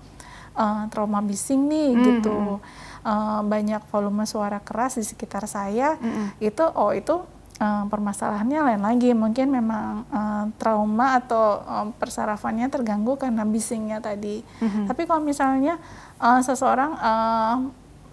[0.55, 2.03] uh, trauma bising nih hmm.
[2.07, 2.62] gitu.
[3.03, 6.38] Uh, banyak volume suara keras di sekitar saya, hmm.
[6.38, 7.27] itu oh itu
[7.59, 9.11] uh, permasalahannya lain lagi.
[9.18, 14.46] Mungkin memang uh, trauma atau uh, persarafannya terganggu karena bisingnya tadi.
[14.62, 14.87] Hmm.
[14.87, 15.75] Tapi kalau misalnya
[16.22, 17.57] uh, seseorang uh,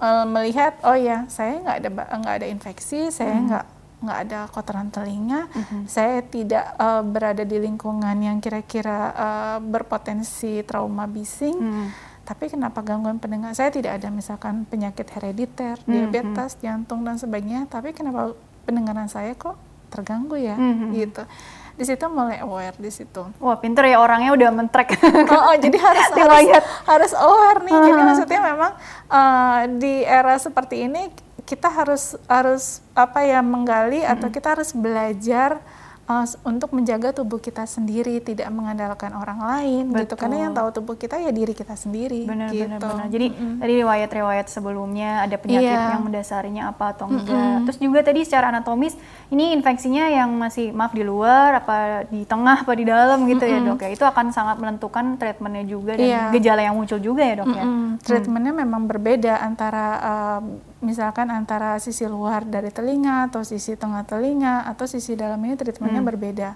[0.03, 1.89] uh, melihat oh ya saya nggak ada
[2.19, 3.45] nggak ada infeksi saya hmm.
[3.47, 4.01] nggak mm.
[4.03, 5.87] nggak ada kotoran telinga mm-hmm.
[5.87, 11.87] saya tidak uh, berada di lingkungan yang kira-kira uh, berpotensi trauma bising mm.
[12.27, 16.11] tapi kenapa gangguan pendengar saya tidak ada misalkan penyakit herediter mm-hmm.
[16.11, 18.35] diabetes jantung dan sebagainya tapi kenapa
[18.67, 19.55] pendengaran saya kok
[19.87, 20.89] terganggu ya mm-hmm.
[20.99, 21.23] gitu
[21.73, 23.25] di situ mulai aware di situ.
[23.41, 24.93] Wah pinter ya orangnya udah mentrek.
[25.33, 26.47] oh, oh jadi harus harus,
[26.86, 27.73] harus aware nih.
[27.73, 27.83] Uh.
[27.89, 28.71] Jadi maksudnya memang
[29.09, 31.09] uh, di era seperti ini
[31.43, 34.13] kita harus harus apa ya menggali hmm.
[34.15, 35.59] atau kita harus belajar
[36.07, 40.01] uh, untuk menjaga tubuh kita sendiri, tidak mengandalkan orang lain Betul.
[40.03, 40.13] gitu.
[40.19, 42.27] Karena yang tahu tubuh kita ya diri kita sendiri.
[42.27, 42.67] Benar, gitu.
[42.67, 43.07] benar, benar.
[43.11, 43.55] Jadi mm -hmm.
[43.59, 45.93] tadi riwayat-riwayat sebelumnya ada penyakit yeah.
[45.95, 47.31] yang mendasarinya apa atau enggak.
[47.33, 47.65] Mm -hmm.
[47.69, 48.93] Terus juga tadi secara anatomis
[49.31, 53.51] ini infeksinya yang masih maaf di luar apa di tengah apa di dalam gitu mm
[53.51, 53.63] -hmm.
[53.63, 53.89] ya dok ya.
[53.95, 56.27] Itu akan sangat menentukan treatmentnya juga dan yeah.
[56.35, 57.63] gejala yang muncul juga ya dok mm -hmm.
[57.63, 58.03] ya.
[58.03, 58.61] Treatmentnya mm.
[58.67, 60.41] memang berbeda antara uh,
[60.83, 66.03] misalkan antara sisi luar dari telinga atau sisi tengah telinga atau sisi dalam ini treatmentnya
[66.03, 66.11] hmm.
[66.11, 66.49] berbeda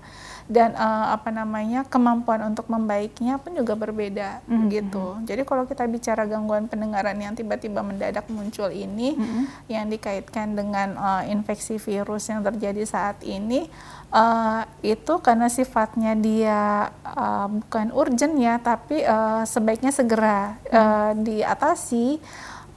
[0.48, 4.68] dan uh, apa namanya kemampuan untuk membaiknya pun juga berbeda mm-hmm.
[4.72, 5.06] gitu.
[5.28, 9.44] Jadi kalau kita bicara gangguan pendengaran yang tiba-tiba mendadak muncul ini mm-hmm.
[9.68, 13.68] yang dikaitkan dengan uh, infeksi virus yang terjadi saat ini
[14.16, 22.24] uh, itu karena sifatnya dia uh, bukan urgent ya, tapi uh, sebaiknya segera uh, diatasi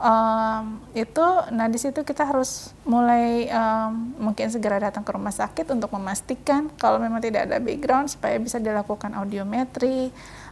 [0.01, 5.69] um, itu nah di situ kita harus mulai um, mungkin segera datang ke rumah sakit
[5.71, 10.09] untuk memastikan kalau memang tidak ada background supaya bisa dilakukan audiometri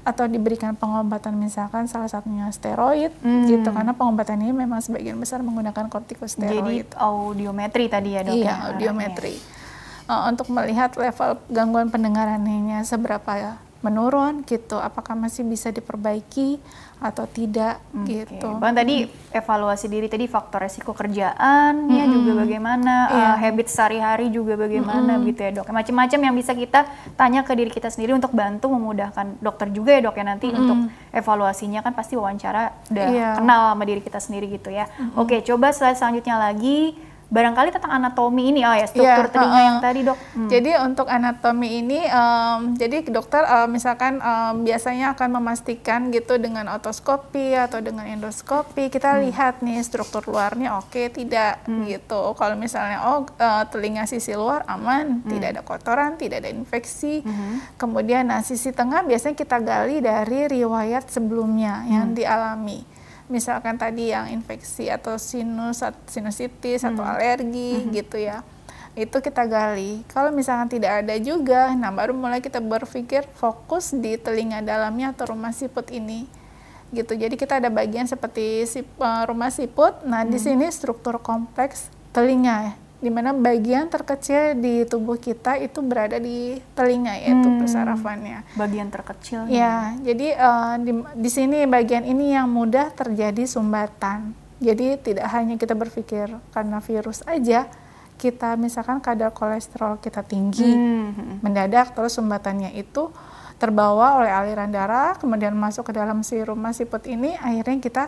[0.07, 3.51] atau diberikan pengobatan misalkan salah satunya steroid hmm.
[3.51, 6.87] gitu karena pengobatan ini memang sebagian besar menggunakan kortikosteroid.
[6.87, 8.55] Jadi audiometri tadi ya dok Iya, ya?
[8.71, 9.35] audiometri.
[10.09, 16.59] Uh, untuk melihat level gangguan pendengarannya seberapa ya menurun gitu apakah masih bisa diperbaiki
[16.99, 18.27] atau tidak okay.
[18.27, 18.59] gitu.
[18.59, 22.11] Bang tadi evaluasi diri tadi faktor resiko kerjaan mm -hmm.
[22.11, 23.31] juga bagaimana, yeah.
[23.31, 25.29] uh, habit sehari-hari juga bagaimana mm -hmm.
[25.31, 25.71] gitu ya dok.
[25.71, 30.01] Macam-macam yang bisa kita tanya ke diri kita sendiri untuk bantu memudahkan dokter juga ya
[30.03, 30.61] dok ya nanti mm -hmm.
[30.61, 30.77] untuk
[31.15, 33.33] evaluasinya kan pasti wawancara udah yeah.
[33.39, 34.91] kenal sama diri kita sendiri gitu ya.
[34.91, 35.21] Mm -hmm.
[35.23, 36.99] Oke, coba slide selanjutnya lagi
[37.29, 40.17] barangkali tentang anatomi ini oh ya struktur yeah, telinga uh, yang tadi dok.
[40.17, 40.49] Hmm.
[40.49, 46.65] Jadi untuk anatomi ini, um, jadi dokter uh, misalkan um, biasanya akan memastikan gitu dengan
[46.73, 49.21] otoskopi atau dengan endoskopi kita hmm.
[49.29, 51.85] lihat nih struktur luarnya oke okay, tidak hmm.
[51.85, 52.33] gitu.
[52.33, 55.29] Kalau misalnya oh uh, telinga sisi luar aman, hmm.
[55.29, 57.21] tidak ada kotoran, tidak ada infeksi.
[57.21, 57.61] Hmm.
[57.77, 61.89] Kemudian nah sisi tengah biasanya kita gali dari riwayat sebelumnya hmm.
[61.93, 62.98] yang dialami
[63.29, 66.89] misalkan tadi yang infeksi atau sinus sinusitis hmm.
[66.93, 67.89] atau alergi hmm.
[67.93, 68.41] gitu ya
[68.97, 74.17] itu kita gali kalau misalkan tidak ada juga nah baru mulai kita berpikir fokus di
[74.17, 76.25] telinga dalamnya atau rumah siput ini
[76.89, 80.33] gitu jadi kita ada bagian seperti sip, uh, rumah siput nah hmm.
[80.33, 86.59] di sini struktur kompleks telinga di mana bagian terkecil di tubuh kita itu berada di
[86.75, 88.39] telinga yaitu hmm, persarafannya.
[88.59, 89.47] Bagian terkecil.
[89.47, 94.35] Ya, jadi uh, di, di sini bagian ini yang mudah terjadi sumbatan.
[94.59, 97.71] Jadi tidak hanya kita berpikir karena virus aja,
[98.19, 101.39] kita misalkan kadar kolesterol kita tinggi, hmm.
[101.39, 103.07] mendadak terus sumbatannya itu
[103.55, 108.03] terbawa oleh aliran darah, kemudian masuk ke dalam si rumah siput ini, akhirnya kita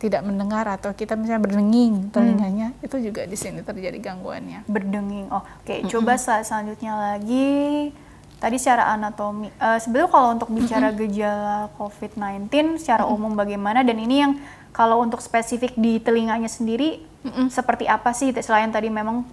[0.00, 2.86] tidak mendengar atau kita misalnya berdenging telinganya hmm.
[2.88, 4.64] itu juga di sini terjadi gangguannya.
[4.64, 5.28] Berdenging.
[5.28, 5.68] Oh, oke.
[5.68, 5.84] Okay.
[5.84, 5.92] Hmm.
[5.92, 7.92] Coba saat selanjutnya lagi
[8.40, 9.52] tadi secara anatomi.
[9.60, 10.98] Uh, sebetulnya kalau untuk bicara hmm.
[11.04, 13.12] gejala COVID-19 secara hmm.
[13.12, 14.32] umum bagaimana dan ini yang
[14.72, 17.52] kalau untuk spesifik di telinganya sendiri hmm.
[17.52, 19.28] seperti apa sih selain tadi memang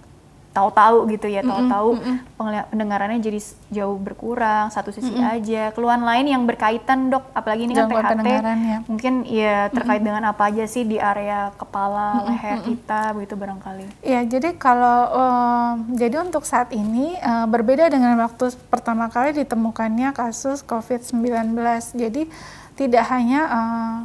[0.58, 2.66] tahu-tahu gitu ya tahu-tahu mm -hmm.
[2.74, 3.38] pendengarannya jadi
[3.70, 5.34] jauh berkurang satu sisi mm -hmm.
[5.38, 8.78] aja keluhan lain yang berkaitan dok apalagi ini kan THT ya.
[8.90, 10.06] mungkin ya terkait mm -hmm.
[10.10, 12.28] dengan apa aja sih di area kepala mm -hmm.
[12.34, 18.18] leher kita begitu barangkali ya jadi kalau um, jadi untuk saat ini uh, berbeda dengan
[18.18, 21.54] waktu pertama kali ditemukannya kasus COVID-19
[21.94, 22.26] jadi
[22.74, 23.98] tidak hanya uh,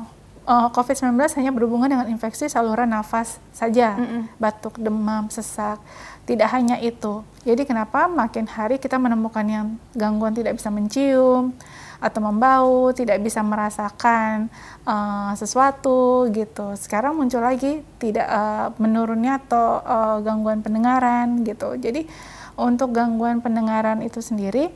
[0.48, 4.22] uh, COVID-19 hanya berhubungan dengan infeksi saluran nafas saja, mm -hmm.
[4.40, 5.80] batuk, demam, sesak.
[6.24, 7.24] Tidak hanya itu.
[7.44, 11.52] Jadi kenapa makin hari kita menemukan yang gangguan tidak bisa mencium
[12.00, 14.48] atau membau, tidak bisa merasakan
[14.88, 16.76] uh, sesuatu gitu.
[16.80, 21.76] Sekarang muncul lagi tidak uh, menurunnya atau uh, gangguan pendengaran gitu.
[21.76, 22.08] Jadi
[22.56, 24.72] untuk gangguan pendengaran itu sendiri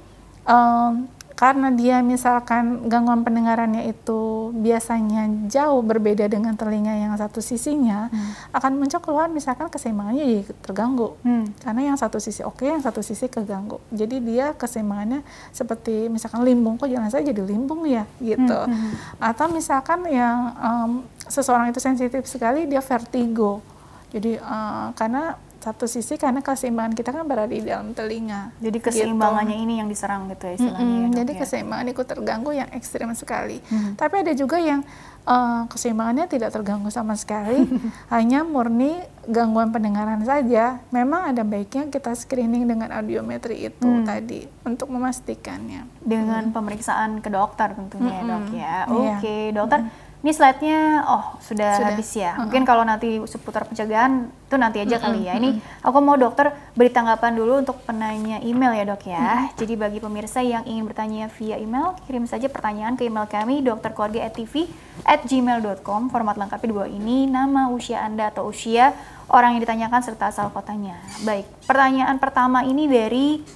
[0.47, 1.07] um,
[1.37, 8.57] karena dia misalkan gangguan pendengarannya itu biasanya jauh berbeda dengan telinga yang satu sisinya hmm.
[8.57, 11.61] akan muncul keluar misalkan keseimbangannya jadi terganggu hmm.
[11.61, 15.21] karena yang satu sisi oke okay, yang satu sisi keganggu jadi dia keseimbangannya
[15.53, 18.73] seperti misalkan limbung kok jangan saya jadi limbung ya gitu hmm.
[18.73, 18.91] Hmm.
[19.21, 20.91] atau misalkan yang um,
[21.29, 23.61] seseorang itu sensitif sekali dia vertigo
[24.09, 28.53] jadi uh, karena satu sisi karena keseimbangan kita kan berada di dalam telinga.
[28.61, 29.65] Jadi keseimbangannya gitu.
[29.65, 30.85] ini yang diserang gitu ya istilahnya.
[30.85, 31.11] Mm -hmm.
[31.11, 31.39] ya, jadi ya?
[31.41, 33.57] keseimbangan ikut terganggu yang ekstrim sekali.
[33.65, 33.91] Mm -hmm.
[33.97, 34.81] Tapi ada juga yang
[35.27, 37.67] uh, keseimbangannya tidak terganggu sama sekali,
[38.15, 40.79] hanya murni gangguan pendengaran saja.
[40.89, 44.05] Memang ada baiknya kita screening dengan audiometri itu mm.
[44.07, 45.85] tadi untuk memastikannya.
[45.99, 46.53] Dengan mm.
[46.55, 48.29] pemeriksaan ke dokter tentunya mm -hmm.
[48.31, 48.57] dok ya.
[48.57, 48.77] Iya.
[48.87, 49.55] Oke okay, yeah.
[49.55, 49.81] dokter.
[49.83, 51.95] Mm -hmm ini slide-nya oh sudah, sudah.
[51.95, 52.35] habis ya.
[52.35, 55.39] Mungkin kalau nanti seputar pencegahan itu nanti aja kali ya.
[55.39, 59.55] Ini aku mau dokter beri tanggapan dulu untuk penanya email ya dok ya.
[59.55, 66.11] Jadi bagi pemirsa yang ingin bertanya via email, kirim saja pertanyaan ke email kami dokterkeluarga@tv@gmail.com.
[66.11, 68.91] Format lengkapnya dua ini, nama, usia anda atau usia
[69.31, 70.99] orang yang ditanyakan serta asal kotanya.
[71.23, 73.47] Baik, pertanyaan pertama ini dari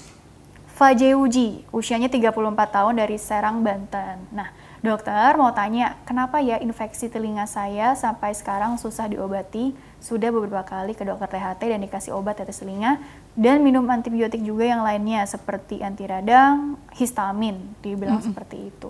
[0.72, 4.18] Fajeuji, usianya 34 tahun dari Serang, Banten.
[4.34, 4.50] Nah,
[4.82, 9.78] Dokter, mau tanya, kenapa ya infeksi telinga saya sampai sekarang susah diobati?
[10.02, 12.98] Sudah beberapa kali ke dokter THT dan dikasih obat tetes telinga
[13.38, 18.30] dan minum antibiotik juga yang lainnya seperti anti radang, histamin, dibilang mm -hmm.
[18.34, 18.90] seperti itu.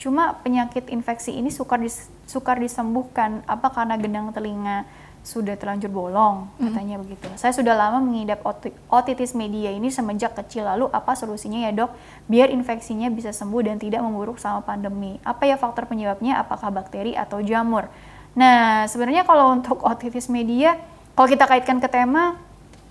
[0.00, 4.88] Cuma penyakit infeksi ini sukar dis sukar disembuhkan apa karena gendang telinga
[5.20, 7.02] sudah terlanjur bolong, katanya mm.
[7.04, 7.28] begitu.
[7.36, 8.40] Saya sudah lama mengidap
[8.88, 10.64] otitis media ini semenjak kecil.
[10.64, 11.92] Lalu apa solusinya ya dok?
[12.24, 15.20] Biar infeksinya bisa sembuh dan tidak memburuk sama pandemi.
[15.20, 16.40] Apa ya faktor penyebabnya?
[16.40, 17.92] Apakah bakteri atau jamur?
[18.32, 20.80] Nah, sebenarnya kalau untuk otitis media,
[21.12, 22.40] kalau kita kaitkan ke tema,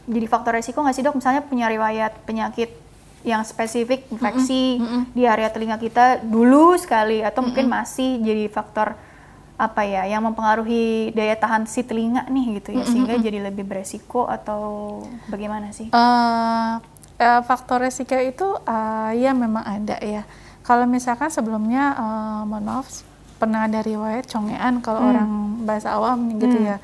[0.05, 1.17] jadi faktor resiko nggak sih dok?
[1.17, 2.69] Misalnya punya riwayat penyakit
[3.25, 5.01] yang spesifik infeksi mm -hmm.
[5.11, 7.45] di area telinga kita dulu sekali atau mm -hmm.
[7.51, 8.95] mungkin masih jadi faktor
[9.59, 12.91] apa ya yang mempengaruhi daya tahan si telinga nih gitu ya mm -hmm.
[12.95, 15.91] sehingga jadi lebih beresiko atau bagaimana sih?
[15.91, 16.79] Uh,
[17.19, 20.23] uh, faktor resiko itu uh, ya memang ada ya.
[20.63, 23.03] Kalau misalkan sebelumnya uh, mohon maaf
[23.35, 25.09] pernah ada riwayat congean kalau hmm.
[25.11, 25.31] orang
[25.63, 26.67] bahasa awam gitu hmm.
[26.75, 26.77] ya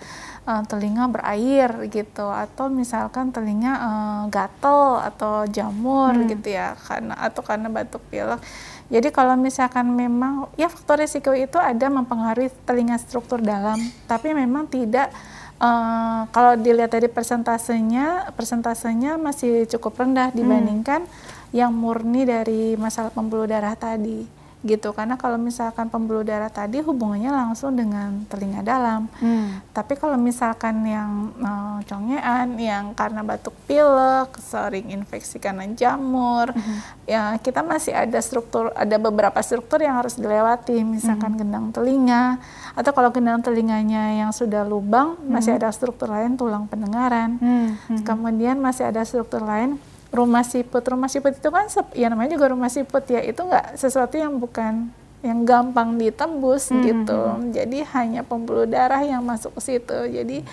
[0.47, 6.27] uh, telinga berair gitu atau misalkan telinga uh, gatel atau jamur hmm.
[6.31, 8.39] gitu ya karena atau karena batuk pilek.
[8.85, 14.69] Jadi kalau misalkan memang ya faktor risiko itu ada mempengaruhi telinga struktur dalam, tapi memang
[14.69, 15.09] tidak
[15.57, 20.37] uh, kalau dilihat dari persentasenya, persentasenya masih cukup rendah hmm.
[20.37, 21.57] dibandingkan hmm.
[21.57, 24.34] yang murni dari masalah pembuluh darah tadi
[24.65, 29.69] gitu karena kalau misalkan pembuluh darah tadi hubungannya langsung dengan telinga dalam hmm.
[29.77, 37.05] tapi kalau misalkan yang uh, congean yang karena batuk pilek sering infeksi karena jamur hmm.
[37.05, 41.39] ya kita masih ada struktur ada beberapa struktur yang harus dilewati misalkan hmm.
[41.45, 42.41] gendang telinga
[42.73, 45.29] atau kalau gendang telinganya yang sudah lubang hmm.
[45.29, 47.69] masih ada struktur lain tulang pendengaran hmm.
[47.85, 48.01] Hmm.
[48.01, 49.77] kemudian masih ada struktur lain
[50.13, 54.15] rumah siput rumah siput itu kan ya namanya juga rumah siput ya itu nggak sesuatu
[54.15, 54.89] yang bukan
[55.25, 56.83] yang gampang ditembus -hmm.
[56.85, 57.51] gitu hmm, hmm.
[57.51, 60.45] jadi hanya pembuluh darah yang masuk ke situ jadi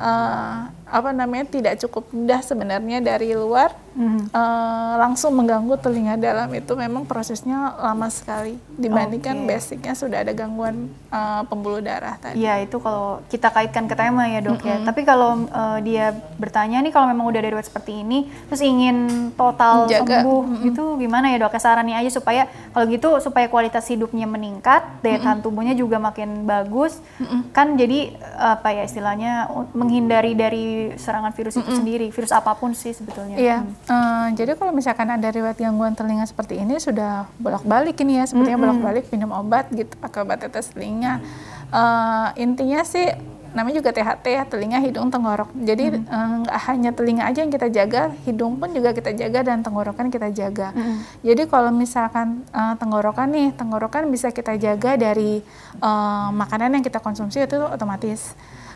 [0.00, 4.30] uh, apa namanya tidak cukup mudah sebenarnya dari luar hmm.
[4.30, 9.48] uh, langsung mengganggu telinga dalam itu memang prosesnya lama sekali dibandingkan okay.
[9.50, 12.46] basicnya sudah ada gangguan uh, pembuluh darah tadi.
[12.46, 14.70] Iya itu kalau kita kaitkan ke tema ya dok -hmm.
[14.70, 14.76] ya.
[14.86, 19.30] Tapi kalau uh, dia bertanya nih kalau memang udah ada riwayat seperti ini terus ingin
[19.34, 20.22] total Jaga.
[20.22, 20.68] sembuh mm -hmm.
[20.70, 21.58] itu gimana ya dok?
[21.58, 25.42] Sarannya aja supaya kalau gitu supaya kualitas hidupnya meningkat, daya tahan mm -hmm.
[25.42, 27.02] tubuhnya juga makin bagus.
[27.18, 27.40] Mm -hmm.
[27.50, 31.78] Kan jadi apa ya istilahnya menghindari dari serangan virus itu mm -hmm.
[31.80, 33.36] sendiri, virus apa pun sih sebetulnya.
[33.40, 33.58] Iya.
[33.64, 33.72] Hmm.
[33.88, 38.58] Uh, jadi kalau misalkan ada riwayat gangguan telinga seperti ini sudah bolak-balik ini ya, sepertinya
[38.58, 38.72] mm -hmm.
[38.84, 41.24] bolak-balik minum obat gitu, pakai obat tetes telinga.
[41.72, 43.08] Uh, intinya sih
[43.54, 47.54] namanya juga THT ya telinga hidung tenggorok jadi nggak mm uh, hanya telinga aja yang
[47.54, 52.42] kita jaga hidung pun juga kita jaga dan tenggorokan kita jaga mm jadi kalau misalkan
[52.50, 55.38] uh, tenggorokan nih tenggorokan bisa kita jaga dari
[55.78, 58.34] uh, makanan yang kita konsumsi itu otomatis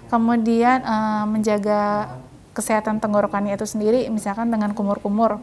[0.08, 2.12] kemudian uh, menjaga
[2.56, 5.38] kesehatan tenggorokannya itu sendiri misalkan dengan kumur-kumur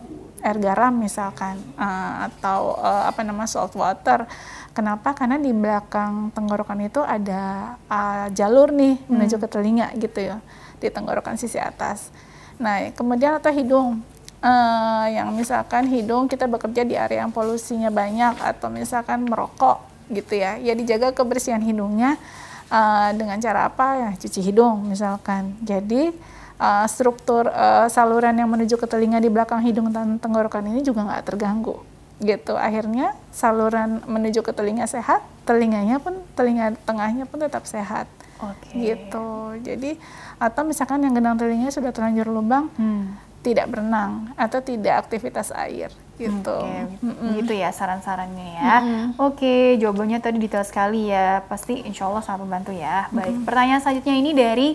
[0.45, 4.29] air garam misalkan uh, atau uh, apa nama salt water.
[4.75, 5.15] Kenapa?
[5.15, 9.07] Karena di belakang tenggorokan itu ada uh, jalur nih hmm.
[9.07, 10.37] menuju ke telinga gitu ya
[10.77, 12.11] di tenggorokan sisi atas.
[12.59, 14.03] Nah kemudian atau hidung.
[14.45, 19.81] Uh, yang misalkan hidung kita bekerja di area yang polusinya banyak atau misalkan merokok
[20.13, 22.21] gitu ya ya dijaga kebersihan hidungnya
[22.69, 23.87] uh, dengan cara apa?
[23.97, 25.57] Ya cuci hidung misalkan.
[25.65, 26.13] Jadi
[26.59, 31.03] uh, struktur uh, saluran yang menuju ke telinga di belakang hidung dan tenggorokan ini juga
[31.05, 31.81] nggak terganggu
[32.23, 32.55] gitu.
[32.55, 38.07] Akhirnya saluran menuju ke telinga sehat telinganya pun telinga tengahnya pun tetap sehat
[38.39, 38.95] okay.
[38.95, 39.59] gitu.
[39.61, 39.99] Jadi
[40.39, 43.19] atau misalkan yang genang telinganya sudah terlanjur lubang hmm.
[43.43, 46.59] tidak berenang atau tidak aktivitas air gitu.
[46.63, 47.03] Okay.
[47.03, 47.29] Mm -mm.
[47.43, 48.73] Gitu ya saran-sarannya ya.
[48.79, 49.05] Mm -mm.
[49.19, 51.43] Oke, okay, jawabannya tadi detail sekali ya.
[51.45, 53.11] Pasti insya Allah sangat membantu ya.
[53.11, 54.67] Baik, mm pertanyaan selanjutnya ini dari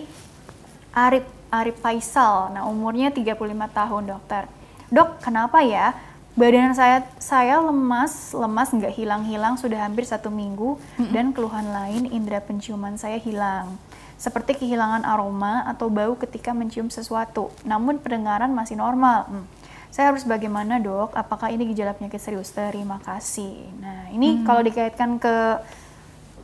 [0.93, 2.53] Arif Arif Faisal.
[2.55, 3.35] Nah, umurnya 35
[3.73, 4.43] tahun, dokter.
[4.91, 5.97] Dok, kenapa ya
[6.31, 11.11] badan saya saya lemas, lemas nggak hilang-hilang sudah hampir satu minggu mm -hmm.
[11.11, 13.75] dan keluhan lain indera penciuman saya hilang
[14.15, 17.49] seperti kehilangan aroma atau bau ketika mencium sesuatu.
[17.65, 19.25] Namun pendengaran masih normal.
[19.27, 19.60] Hmm
[19.91, 21.11] saya harus bagaimana dok?
[21.11, 22.55] Apakah ini gejala penyakit serius?
[22.55, 23.67] Terima kasih.
[23.83, 24.47] Nah ini hmm.
[24.47, 25.35] kalau dikaitkan ke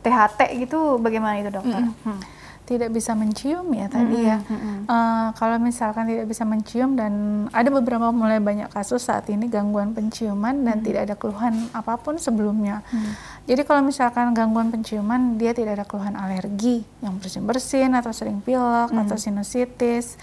[0.04, 1.80] THT gitu bagaimana itu dokter?
[1.80, 1.96] Hmm.
[2.04, 2.20] Hmm.
[2.68, 4.28] Tidak bisa mencium ya tadi hmm.
[4.28, 4.38] ya.
[4.44, 4.78] Hmm.
[4.84, 7.12] Uh, kalau misalkan tidak bisa mencium dan
[7.48, 10.84] ada beberapa mulai banyak kasus saat ini gangguan penciuman dan hmm.
[10.84, 12.84] tidak ada keluhan apa pun sebelumnya.
[12.92, 13.16] Hmm.
[13.48, 18.92] Jadi kalau misalkan gangguan penciuman dia tidak ada keluhan alergi yang bersin-bersin atau sering pilek
[18.92, 19.08] hmm.
[19.08, 20.20] atau sinusitis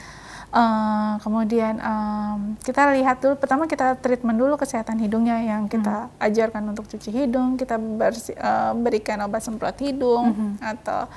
[0.55, 6.15] Uh, kemudian um, kita lihat dulu pertama kita treatment dulu kesehatan hidungnya yang kita hmm.
[6.31, 10.63] ajarkan untuk cuci hidung, kita bersi, uh, berikan obat semprot hidung hmm.
[10.63, 11.11] atau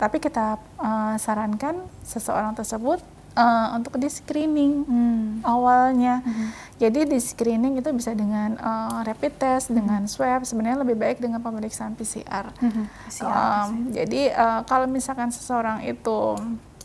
[0.00, 3.04] tapi kita uh, sarankan seseorang tersebut
[3.38, 5.26] uh, untuk di screening hmm.
[5.44, 6.22] awalnya.
[6.22, 6.48] Hmm.
[6.78, 9.76] Jadi di screening itu bisa dengan uh, rapid test, hmm.
[9.76, 10.46] dengan swab.
[10.46, 12.50] Sebenarnya lebih baik dengan pemeriksaan PCR.
[12.56, 12.86] Hmm.
[13.10, 16.38] PCR um, jadi uh, kalau misalkan seseorang itu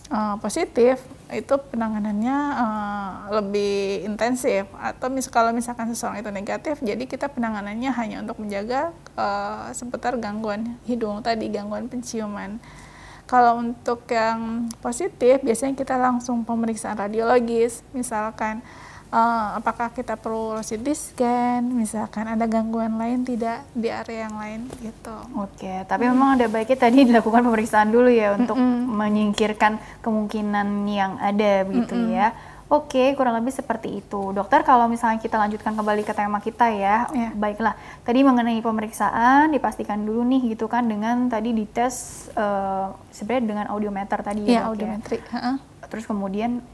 [0.10, 4.68] uh, positif itu penanganannya uh, lebih intensif.
[4.76, 10.20] Atau mis kalau misalkan seseorang itu negatif jadi kita penanganannya hanya untuk menjaga uh, seputar
[10.20, 12.60] gangguan hidung tadi gangguan penciuman.
[13.24, 18.60] Kalau untuk yang positif, biasanya kita langsung pemeriksaan radiologis, misalkan
[19.14, 24.62] uh, apakah kita perlu CT scan, misalkan ada gangguan lain tidak di area yang lain
[24.82, 25.16] gitu.
[25.38, 26.12] Oke, tapi hmm.
[26.18, 28.90] memang ada baiknya tadi dilakukan pemeriksaan dulu ya untuk mm -mm.
[28.90, 32.18] menyingkirkan kemungkinan yang ada begitu mm -mm.
[32.18, 32.28] ya.
[32.74, 34.34] Oke, kurang lebih seperti itu.
[34.34, 37.30] Dokter, kalau misalnya kita lanjutkan kembali ke tema kita ya, yeah.
[37.38, 37.78] baiklah.
[38.02, 44.26] Tadi mengenai pemeriksaan, dipastikan dulu nih gitu kan dengan tadi dites uh, sebenarnya dengan audiometer
[44.26, 45.22] tadi yeah, ya, audiometri.
[45.22, 45.54] Ya.
[45.54, 45.58] Uh.
[45.86, 46.66] Terus kemudian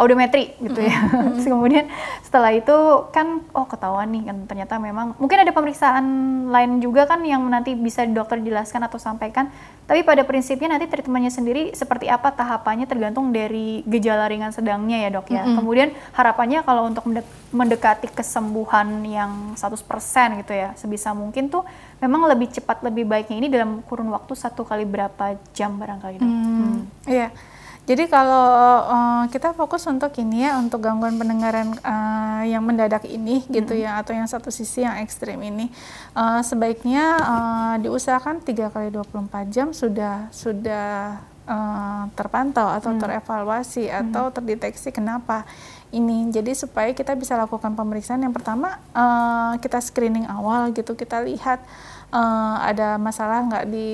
[0.00, 0.96] audiometri gitu ya.
[1.04, 1.28] Mm-hmm.
[1.36, 1.84] Terus kemudian
[2.24, 2.76] setelah itu
[3.12, 6.06] kan oh ketahuan nih kan ternyata memang mungkin ada pemeriksaan
[6.48, 9.52] lain juga kan yang nanti bisa dokter jelaskan atau sampaikan.
[9.82, 15.08] Tapi pada prinsipnya nanti treatmentnya sendiri seperti apa tahapannya tergantung dari gejala ringan sedangnya ya
[15.12, 15.44] dok ya.
[15.44, 15.56] Mm-hmm.
[15.60, 17.04] Kemudian harapannya kalau untuk
[17.52, 21.66] mendekati kesembuhan yang 100% gitu ya sebisa mungkin tuh
[22.00, 26.30] memang lebih cepat lebih baiknya ini dalam kurun waktu satu kali berapa jam barangkali dok.
[26.30, 26.78] Mm, hmm.
[27.06, 27.28] Iya.
[27.82, 28.46] Jadi kalau
[28.86, 33.98] uh, kita fokus untuk ini ya untuk gangguan pendengaran uh, yang mendadak ini gitu ya
[33.98, 35.66] atau yang satu sisi yang ekstrim ini
[36.14, 43.00] uh, sebaiknya uh, diusahakan 3 kali 24 jam sudah sudah uh, terpantau atau hmm.
[43.02, 43.98] terevaluasi hmm.
[44.06, 45.42] atau terdeteksi kenapa
[45.90, 46.30] ini.
[46.30, 51.60] Jadi supaya kita bisa lakukan pemeriksaan yang pertama uh, kita screening awal gitu kita lihat
[52.14, 53.88] uh, ada masalah nggak di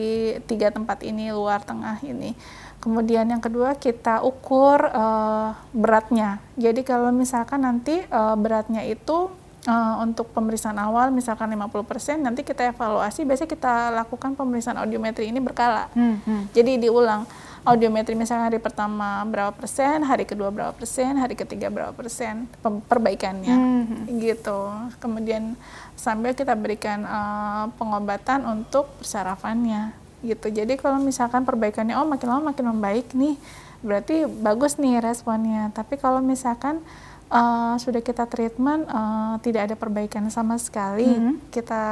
[0.44, 2.36] tiga tempat ini luar tengah ini.
[2.78, 6.38] Kemudian yang kedua kita ukur uh, beratnya.
[6.54, 9.34] Jadi kalau misalkan nanti uh, beratnya itu
[9.66, 15.42] uh, untuk pemeriksaan awal misalkan 50%, nanti kita evaluasi biasanya kita lakukan pemeriksaan audiometri ini
[15.42, 15.90] berkala.
[15.90, 16.54] Hmm, hmm.
[16.54, 17.26] Jadi diulang
[17.66, 23.56] audiometri misalnya hari pertama berapa persen, hari kedua berapa persen, hari ketiga berapa persen perbaikannya,
[23.58, 24.22] hmm.
[24.22, 24.70] gitu.
[25.02, 25.58] Kemudian
[25.98, 30.50] sambil kita berikan uh, pengobatan untuk persarafannya gitu.
[30.50, 33.38] Jadi kalau misalkan perbaikannya oh makin lama makin membaik nih,
[33.82, 35.70] berarti bagus nih responnya.
[35.74, 36.82] Tapi kalau misalkan
[37.30, 41.34] uh, sudah kita treatment uh, tidak ada perbaikan sama sekali, mm -hmm.
[41.54, 41.82] kita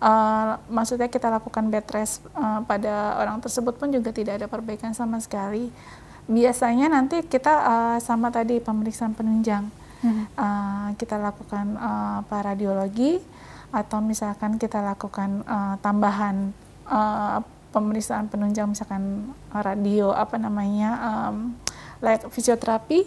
[0.00, 4.96] uh, maksudnya kita lakukan bed rest uh, pada orang tersebut pun juga tidak ada perbaikan
[4.96, 5.68] sama sekali.
[6.24, 9.68] Biasanya nanti kita uh, sama tadi pemeriksaan penunjang.
[10.04, 10.24] -hmm.
[10.36, 13.18] uh, kita lakukan uh, paradiologi
[13.74, 16.54] atau misalkan kita lakukan uh, tambahan
[16.88, 17.40] uh,
[17.74, 21.58] pemeriksaan penunjang misalkan radio apa namanya um,
[21.98, 23.02] like fisioterapi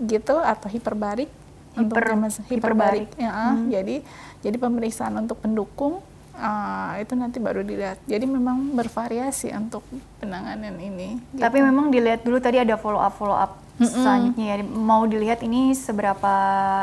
[0.00, 1.28] gitu atau hiperbarik
[1.70, 3.70] Hiper, untuk hiperbarik, ya hmm.
[3.70, 3.96] jadi
[4.42, 6.02] jadi pemeriksaan untuk pendukung
[6.34, 9.86] uh, itu nanti baru dilihat jadi memang bervariasi untuk
[10.18, 11.38] penanganan ini gitu.
[11.38, 14.02] tapi memang dilihat dulu tadi ada follow up follow up mm -mm.
[14.02, 16.34] selanjutnya ya mau dilihat ini seberapa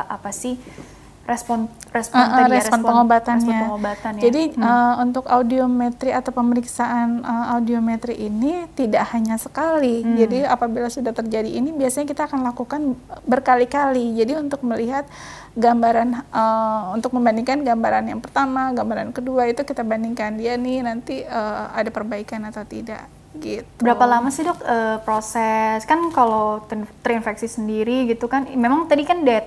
[0.07, 0.55] apa sih
[1.27, 3.43] respon respon uh, tadi respon, ya, respon pengobatannya.
[3.51, 4.21] Respon pengobatan ya.
[4.31, 4.63] Jadi hmm.
[4.63, 10.07] uh, untuk audiometri atau pemeriksaan uh, audiometri ini tidak hanya sekali.
[10.07, 10.15] Hmm.
[10.15, 12.95] Jadi apabila sudah terjadi ini biasanya kita akan lakukan
[13.27, 14.15] berkali-kali.
[14.15, 15.03] Jadi untuk melihat
[15.59, 21.27] gambaran uh, untuk membandingkan gambaran yang pertama, gambaran kedua itu kita bandingkan dia nih nanti
[21.27, 23.03] uh, ada perbaikan atau tidak
[23.35, 23.67] gitu.
[23.83, 26.63] Berapa lama sih dok uh, proses kan kalau
[27.03, 29.43] terinfeksi sendiri gitu kan memang tadi kan daya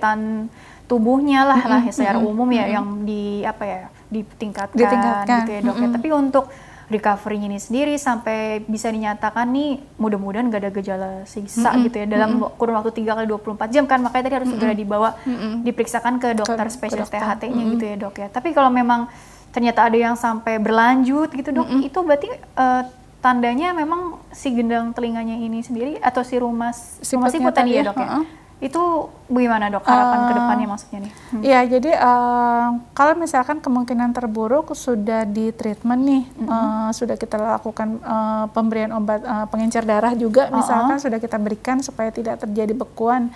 [0.91, 1.71] tubuhnya lah mm -hmm.
[1.71, 2.31] lah ya secara mm -hmm.
[2.35, 5.37] umum ya yang di apa ya ditingkatkan, ditingkatkan.
[5.47, 5.87] gitu ya dok ya.
[5.95, 6.45] Tapi untuk
[6.91, 12.43] recovery ini sendiri sampai bisa dinyatakan nih mudah-mudahan gak ada gejala sisa gitu ya dalam
[12.59, 15.15] kurun waktu 3 kali 24 jam kan makanya tadi harus segera dibawa
[15.63, 18.27] diperiksakan ke dokter spesialis THT-nya gitu ya dok ya.
[18.27, 19.07] Tapi kalau memang
[19.55, 22.27] ternyata ada yang sampai berlanjut gitu dok, itu berarti
[22.59, 22.83] uh,
[23.23, 27.87] tandanya memang si gendang telinganya ini sendiri atau si rumas si rumas ikut tadi ya
[27.87, 28.03] dok ya.
[28.03, 31.13] Uh -uh itu bagaimana dok harapan uh, ke depannya maksudnya nih?
[31.33, 31.41] Hmm.
[31.41, 36.47] Iya jadi uh, kalau misalkan kemungkinan terburuk sudah di treatment nih mm -hmm.
[36.47, 41.03] uh, sudah kita lakukan uh, pemberian obat uh, pengencer darah juga misalkan uh -uh.
[41.09, 43.33] sudah kita berikan supaya tidak terjadi bekuan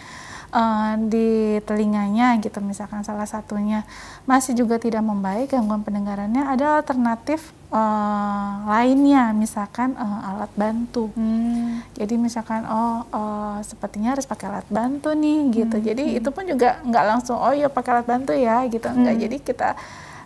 [0.55, 3.83] uh, di telinganya gitu misalkan salah satunya
[4.23, 11.99] masih juga tidak membaik gangguan pendengarannya ada alternatif uh, lainnya misalkan uh, alat bantu hmm.
[11.99, 15.85] jadi misalkan oh uh, sepertinya harus pakai alat bantu nih gitu hmm.
[15.85, 16.17] jadi hmm.
[16.23, 18.95] itu pun juga nggak langsung oh ya pakai alat bantu ya gitu hmm.
[18.95, 19.69] enggak jadi kita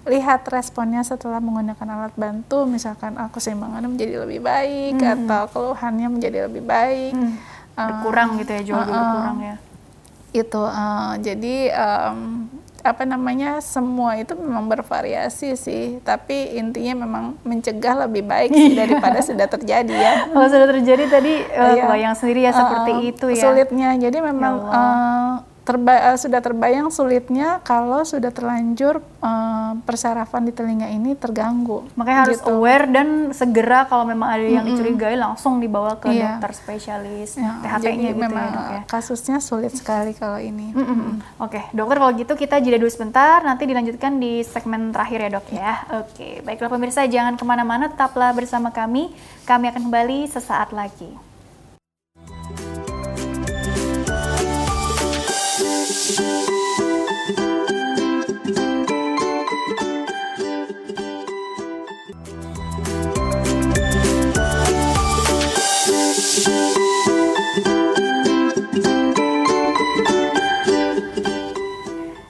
[0.07, 5.13] lihat responnya setelah menggunakan alat bantu misalkan aku keseimbangannya menjadi lebih baik hmm.
[5.27, 7.35] atau keluhannya menjadi lebih baik hmm.
[7.75, 9.55] berkurang uh, gitu ya jauh uh, berkurang ya
[10.31, 12.45] itu uh, jadi um,
[12.79, 15.99] apa namanya semua itu memang bervariasi sih.
[16.01, 18.87] Tapi intinya memang mencegah lebih baik sih iya.
[18.87, 20.13] daripada sudah terjadi ya.
[20.33, 23.41] Kalau sudah terjadi tadi uh, bayang sendiri ya uh, seperti itu ya.
[23.41, 23.89] sulitnya.
[23.99, 25.33] Jadi memang ya uh,
[25.69, 31.85] terba uh, sudah terbayang sulitnya kalau sudah terlanjur uh, persarafan di telinga ini terganggu.
[31.93, 32.57] Makanya harus gitu.
[32.57, 34.69] aware dan segera kalau memang ada yang mm -hmm.
[34.73, 36.41] dicurigai langsung dibawa ke yeah.
[36.41, 38.81] dokter spesialis ya, THT-nya gitu memang ya, dok, ya.
[38.89, 40.73] Kasusnya sulit sekali kalau ini.
[40.73, 41.11] Mm -hmm.
[41.37, 41.63] Oke, okay.
[41.69, 45.73] dokter kalau gitu kita jeda dulu sebentar, nanti dilanjutkan di segmen terakhir ya dok ya.
[46.01, 46.33] Oke, okay.
[46.41, 49.13] baiklah pemirsa jangan ke mana-mana, tetaplah bersama kami.
[49.45, 51.28] Kami akan kembali sesaat lagi.
[56.09, 56.68] Thank you.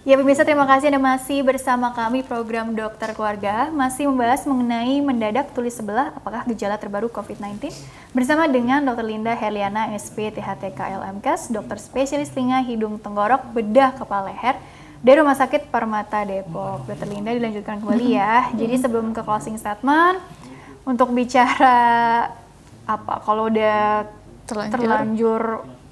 [0.10, 5.53] Ya pemirsa terima kasih Anda masih bersama kami program Dokter Keluarga masih membahas mengenai mendadak
[5.53, 7.70] tulis sebelah apakah gejala terbaru COVID-19
[8.10, 9.05] bersama dengan Dr.
[9.05, 14.57] Linda Heliana SP THTK LMKes dokter spesialis telinga hidung tenggorok bedah kepala leher
[15.05, 16.89] dari Rumah Sakit Permata Depok.
[16.89, 17.05] Dr.
[17.05, 18.49] Linda dilanjutkan kembali ya.
[18.57, 20.18] Jadi sebelum ke closing statement
[20.89, 22.26] untuk bicara
[22.89, 24.10] apa kalau udah
[24.49, 25.41] terlanjur, terlanjur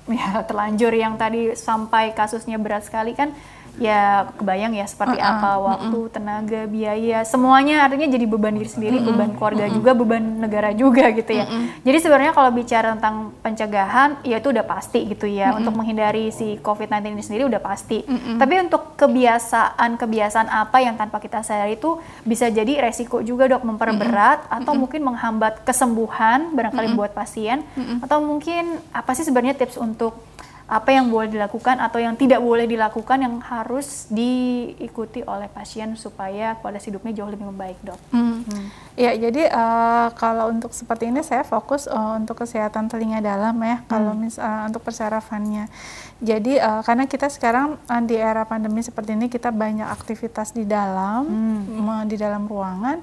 [0.09, 3.35] ya terlanjur yang tadi sampai kasusnya berat sekali kan
[3.77, 5.33] ya kebayang ya seperti uh -uh.
[5.37, 6.13] apa waktu, uh -uh.
[6.13, 9.07] tenaga, biaya, semuanya artinya jadi beban diri sendiri, uh -uh.
[9.13, 9.75] beban keluarga uh -uh.
[9.77, 11.45] juga, beban negara juga gitu ya.
[11.45, 11.65] Uh -uh.
[11.85, 15.49] Jadi sebenarnya kalau bicara tentang pencegahan, ya itu udah pasti gitu ya.
[15.49, 15.59] Uh -uh.
[15.61, 18.01] Untuk menghindari si COVID-19 ini sendiri udah pasti.
[18.03, 18.35] Uh -uh.
[18.41, 24.49] Tapi untuk kebiasaan-kebiasaan apa yang tanpa kita sadari itu bisa jadi resiko juga dok memperberat
[24.49, 24.57] uh -uh.
[24.61, 24.81] atau uh -uh.
[24.81, 26.99] mungkin menghambat kesembuhan barangkali uh -uh.
[26.99, 27.97] buat pasien uh -uh.
[28.09, 30.17] atau mungkin apa sih sebenarnya tips untuk
[30.67, 36.59] apa yang boleh dilakukan atau yang tidak boleh dilakukan yang harus diikuti oleh pasien supaya
[36.59, 37.95] kualitas hidupnya jauh lebih membaik dok.
[38.11, 38.43] Hmm.
[38.43, 38.67] Hmm.
[38.99, 43.79] Ya jadi uh, kalau untuk seperti ini saya fokus uh, untuk kesehatan telinga dalam ya
[43.79, 43.87] hmm.
[43.87, 45.71] kalau mis uh, untuk persarafannya.
[46.19, 50.67] Jadi uh, karena kita sekarang uh, di era pandemi seperti ini kita banyak aktivitas di
[50.67, 51.23] dalam
[51.63, 52.11] hmm.
[52.11, 52.99] di dalam ruangan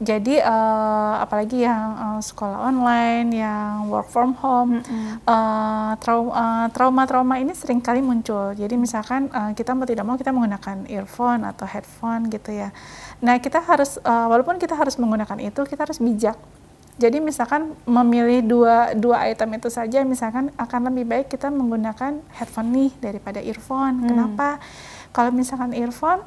[0.00, 5.12] jadi uh, apalagi yang uh, sekolah online, yang work from home, mm -hmm.
[5.28, 8.56] uh, trauma trauma-trauma ini sering kali muncul.
[8.56, 12.72] Jadi misalkan uh, kita mau tidak mau kita menggunakan earphone atau headphone gitu ya.
[13.20, 16.40] Nah kita harus uh, walaupun kita harus menggunakan itu, kita harus bijak.
[16.96, 22.72] Jadi misalkan memilih dua dua item itu saja, misalkan akan lebih baik kita menggunakan headphone
[22.72, 24.00] nih daripada earphone.
[24.00, 24.08] Hmm.
[24.08, 24.64] Kenapa?
[25.12, 26.24] Kalau misalkan earphone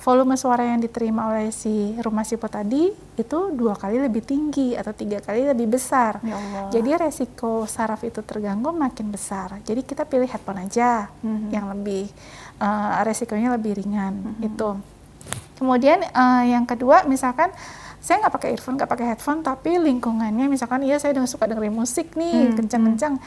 [0.00, 2.88] volume suara yang diterima oleh si rumah sipo tadi
[3.20, 6.24] itu dua kali lebih tinggi atau tiga kali lebih besar.
[6.24, 6.72] Ya Allah.
[6.72, 9.60] Jadi resiko saraf itu terganggu makin besar.
[9.60, 11.48] Jadi kita pilih headphone aja mm-hmm.
[11.52, 12.08] yang lebih
[12.58, 14.48] uh, resikonya lebih ringan mm-hmm.
[14.48, 14.70] itu.
[15.60, 17.52] Kemudian uh, yang kedua misalkan
[18.00, 22.16] saya nggak pakai earphone, nggak pakai headphone, tapi lingkungannya misalkan iya saya suka dengerin musik
[22.16, 22.56] nih hmm.
[22.56, 23.20] kencang-kencang.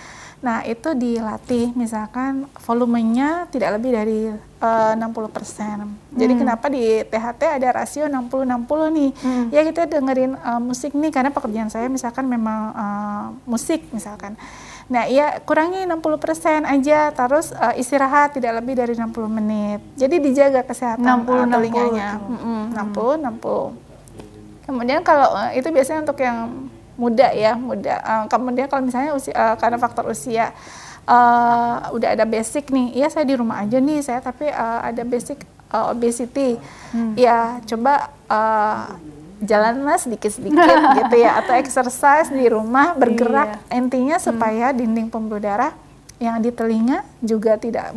[0.43, 4.19] Nah, itu dilatih misalkan volumenya tidak lebih dari
[4.59, 4.99] uh, 60%.
[4.99, 5.95] Hmm.
[6.11, 9.11] Jadi kenapa di THT ada rasio 60-60 nih?
[9.23, 9.45] Hmm.
[9.53, 14.35] Ya kita dengerin uh, musik nih karena pekerjaan saya misalkan memang uh, musik misalkan.
[14.91, 19.79] Nah, ya kurangi 60% aja terus uh, istirahat tidak lebih dari 60 menit.
[19.95, 22.09] Jadi dijaga kesehatan 60 uh, telinganya.
[22.73, 23.92] 60 60 60.
[24.63, 29.33] Kemudian kalau uh, itu biasanya untuk yang muda ya muda uh, kemudian kalau misalnya usia,
[29.33, 30.53] uh, karena faktor usia
[31.09, 35.01] uh, udah ada basic nih ya saya di rumah aja nih saya tapi uh, ada
[35.01, 35.41] basic
[35.73, 36.61] uh, obesity
[36.93, 37.17] hmm.
[37.17, 38.93] ya coba uh,
[39.41, 43.81] jalanlah sedikit-sedikit gitu ya atau exercise di rumah bergerak iya.
[43.81, 44.23] intinya hmm.
[44.23, 44.77] supaya hmm.
[44.77, 45.73] dinding pembuluh darah
[46.21, 47.91] yang di telinga juga tidak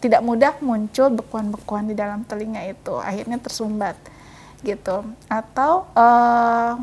[0.00, 3.98] tidak mudah muncul bekuan-bekuan di dalam telinga itu akhirnya tersumbat
[4.62, 6.74] gitu atau uh,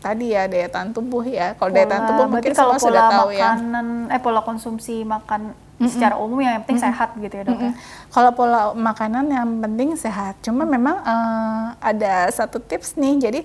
[0.00, 1.54] tadi ya daya tahan tubuh ya.
[1.54, 3.52] Kalau daya tahan tubuh mungkin kalau pola sudah tahu ya.
[3.52, 4.16] makanan, ya.
[4.16, 5.88] Eh pola konsumsi makan mm -mm.
[5.92, 6.92] secara umum yang penting mm -mm.
[6.96, 7.56] sehat gitu ya dok.
[7.60, 7.72] Mm -mm.
[8.10, 10.34] Kalau pola makanan yang penting sehat.
[10.40, 13.30] Cuma memang uh, ada satu tips nih.
[13.30, 13.40] Jadi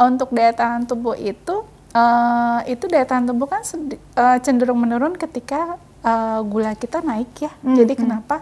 [0.00, 1.62] untuk daya tahan tubuh itu
[1.92, 7.52] uh, itu daya tahan tubuh kan uh, cenderung menurun ketika uh, gula kita naik ya.
[7.60, 7.76] Mm -hmm.
[7.84, 8.36] Jadi kenapa?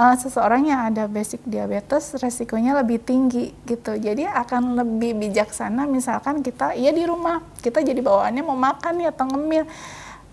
[0.00, 4.00] Uh, seseorang yang ada basic diabetes resikonya lebih tinggi gitu.
[4.00, 9.12] Jadi akan lebih bijaksana misalkan kita iya di rumah, kita jadi bawaannya mau makan ya
[9.12, 9.68] atau ngemil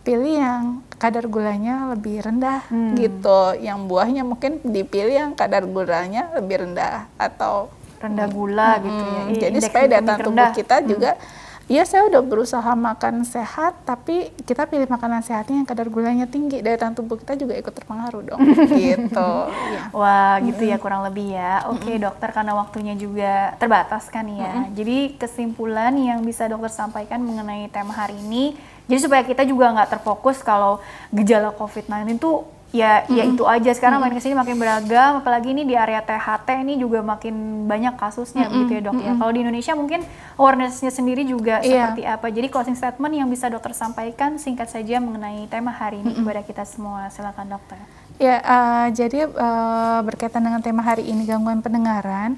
[0.07, 0.63] pilih yang
[0.95, 2.95] kadar gulanya lebih rendah hmm.
[2.95, 3.59] gitu.
[3.59, 7.67] Yang buahnya mungkin dipilih yang kadar gulanya lebih rendah atau
[7.99, 9.21] rendah gula hmm, gitu ya.
[9.47, 14.63] Jadi supaya data tubuh kita juga hmm Iya saya udah berusaha makan sehat, tapi kita
[14.71, 18.39] pilih makanan sehatnya yang kadar gulanya tinggi, daya tahan tubuh kita juga ikut terpengaruh dong.
[18.79, 19.31] gitu.
[19.51, 19.91] Ya.
[19.91, 21.67] Wah gitu ya kurang lebih ya.
[21.67, 24.71] Oke okay, dokter karena waktunya juga terbatas kan ya.
[24.71, 28.55] Jadi kesimpulan yang bisa dokter sampaikan mengenai tema hari ini,
[28.87, 30.79] jadi supaya kita juga nggak terfokus kalau
[31.11, 33.15] gejala COVID-19 itu ya mm -hmm.
[33.15, 34.11] ya itu aja sekarang mm -hmm.
[34.11, 38.47] makin ke sini makin beragam apalagi ini di area THT ini juga makin banyak kasusnya
[38.47, 38.59] mm -hmm.
[38.59, 39.07] gitu ya dok mm -hmm.
[39.07, 39.99] ya kalau di Indonesia mungkin
[40.35, 41.91] awarenessnya sendiri juga yeah.
[41.91, 46.11] seperti apa jadi closing statement yang bisa dokter sampaikan singkat saja mengenai tema hari ini
[46.11, 46.23] mm -hmm.
[46.27, 47.79] kepada kita semua silakan dokter
[48.19, 52.35] ya uh, jadi uh, berkaitan dengan tema hari ini gangguan pendengaran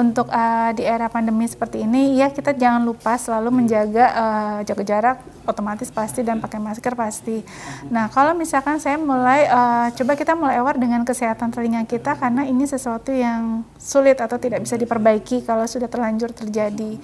[0.00, 4.82] untuk uh, di era pandemi seperti ini ya kita jangan lupa selalu menjaga uh, jaga
[4.88, 7.44] jarak otomatis pasti dan pakai masker pasti.
[7.92, 12.48] Nah kalau misalkan saya mulai uh, coba kita mulai aware dengan kesehatan telinga kita karena
[12.48, 16.96] ini sesuatu yang sulit atau tidak bisa diperbaiki kalau sudah terlanjur terjadi.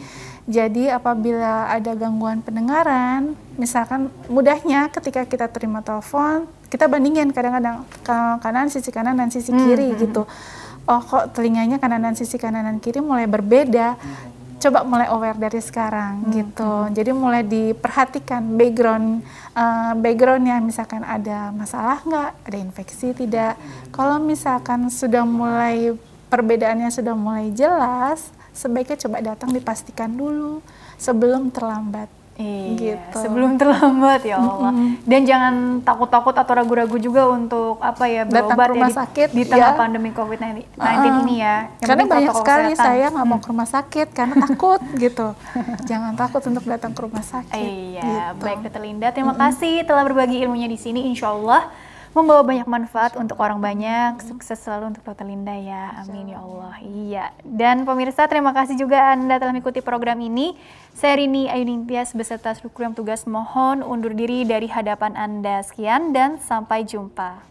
[0.46, 7.82] Jadi apabila ada gangguan pendengaran, misalkan mudahnya ketika kita terima telepon, kita bandingin kadang-kadang
[8.38, 9.98] kanan sisi kanan dan sisi kiri hmm.
[10.06, 10.22] gitu
[10.86, 13.98] oh kok telinganya kanan dan sisi kanan dan kiri mulai berbeda?
[14.56, 16.32] Coba mulai aware dari sekarang hmm.
[16.32, 16.72] gitu.
[16.96, 19.20] jadi mulai diperhatikan background
[19.52, 20.58] uh, backgroundnya.
[20.64, 22.30] Misalkan ada masalah nggak?
[22.48, 23.54] Ada infeksi tidak?
[23.92, 25.92] Kalau misalkan sudah mulai
[26.32, 30.64] perbedaannya sudah mulai jelas sebaiknya coba datang dipastikan dulu
[30.96, 33.16] sebelum terlambat Iya, gitu.
[33.16, 34.72] sebelum terlambat ya Allah.
[34.72, 35.08] Mm -hmm.
[35.08, 39.48] Dan jangan takut-takut atau ragu-ragu juga untuk apa ya berobat rumah ya, sakit di, di
[39.48, 39.80] tengah ya.
[39.80, 41.20] pandemi COVID-19 uh -uh.
[41.24, 41.56] ini ya.
[41.80, 42.86] Yang karena banyak sekali kesehatan.
[42.92, 45.26] saya nggak mau ke rumah sakit karena takut gitu.
[45.88, 47.56] Jangan takut untuk datang ke rumah sakit.
[47.56, 48.44] Iya, gitu.
[48.44, 49.44] baik Dokter Linda, terima mm -hmm.
[49.48, 51.08] kasih telah berbagi ilmunya di sini.
[51.08, 51.72] Insya Allah
[52.16, 54.24] membawa banyak manfaat untuk orang banyak.
[54.24, 56.00] Sukses selalu untuk Dokter Linda ya.
[56.00, 56.74] Amin ya Allah.
[56.80, 57.24] Iya.
[57.44, 60.56] Dan pemirsa terima kasih juga Anda telah mengikuti program ini.
[60.96, 65.60] Saya Rini Ayunintias beserta seluruh tugas mohon undur diri dari hadapan Anda.
[65.60, 67.44] Sekian dan sampai jumpa.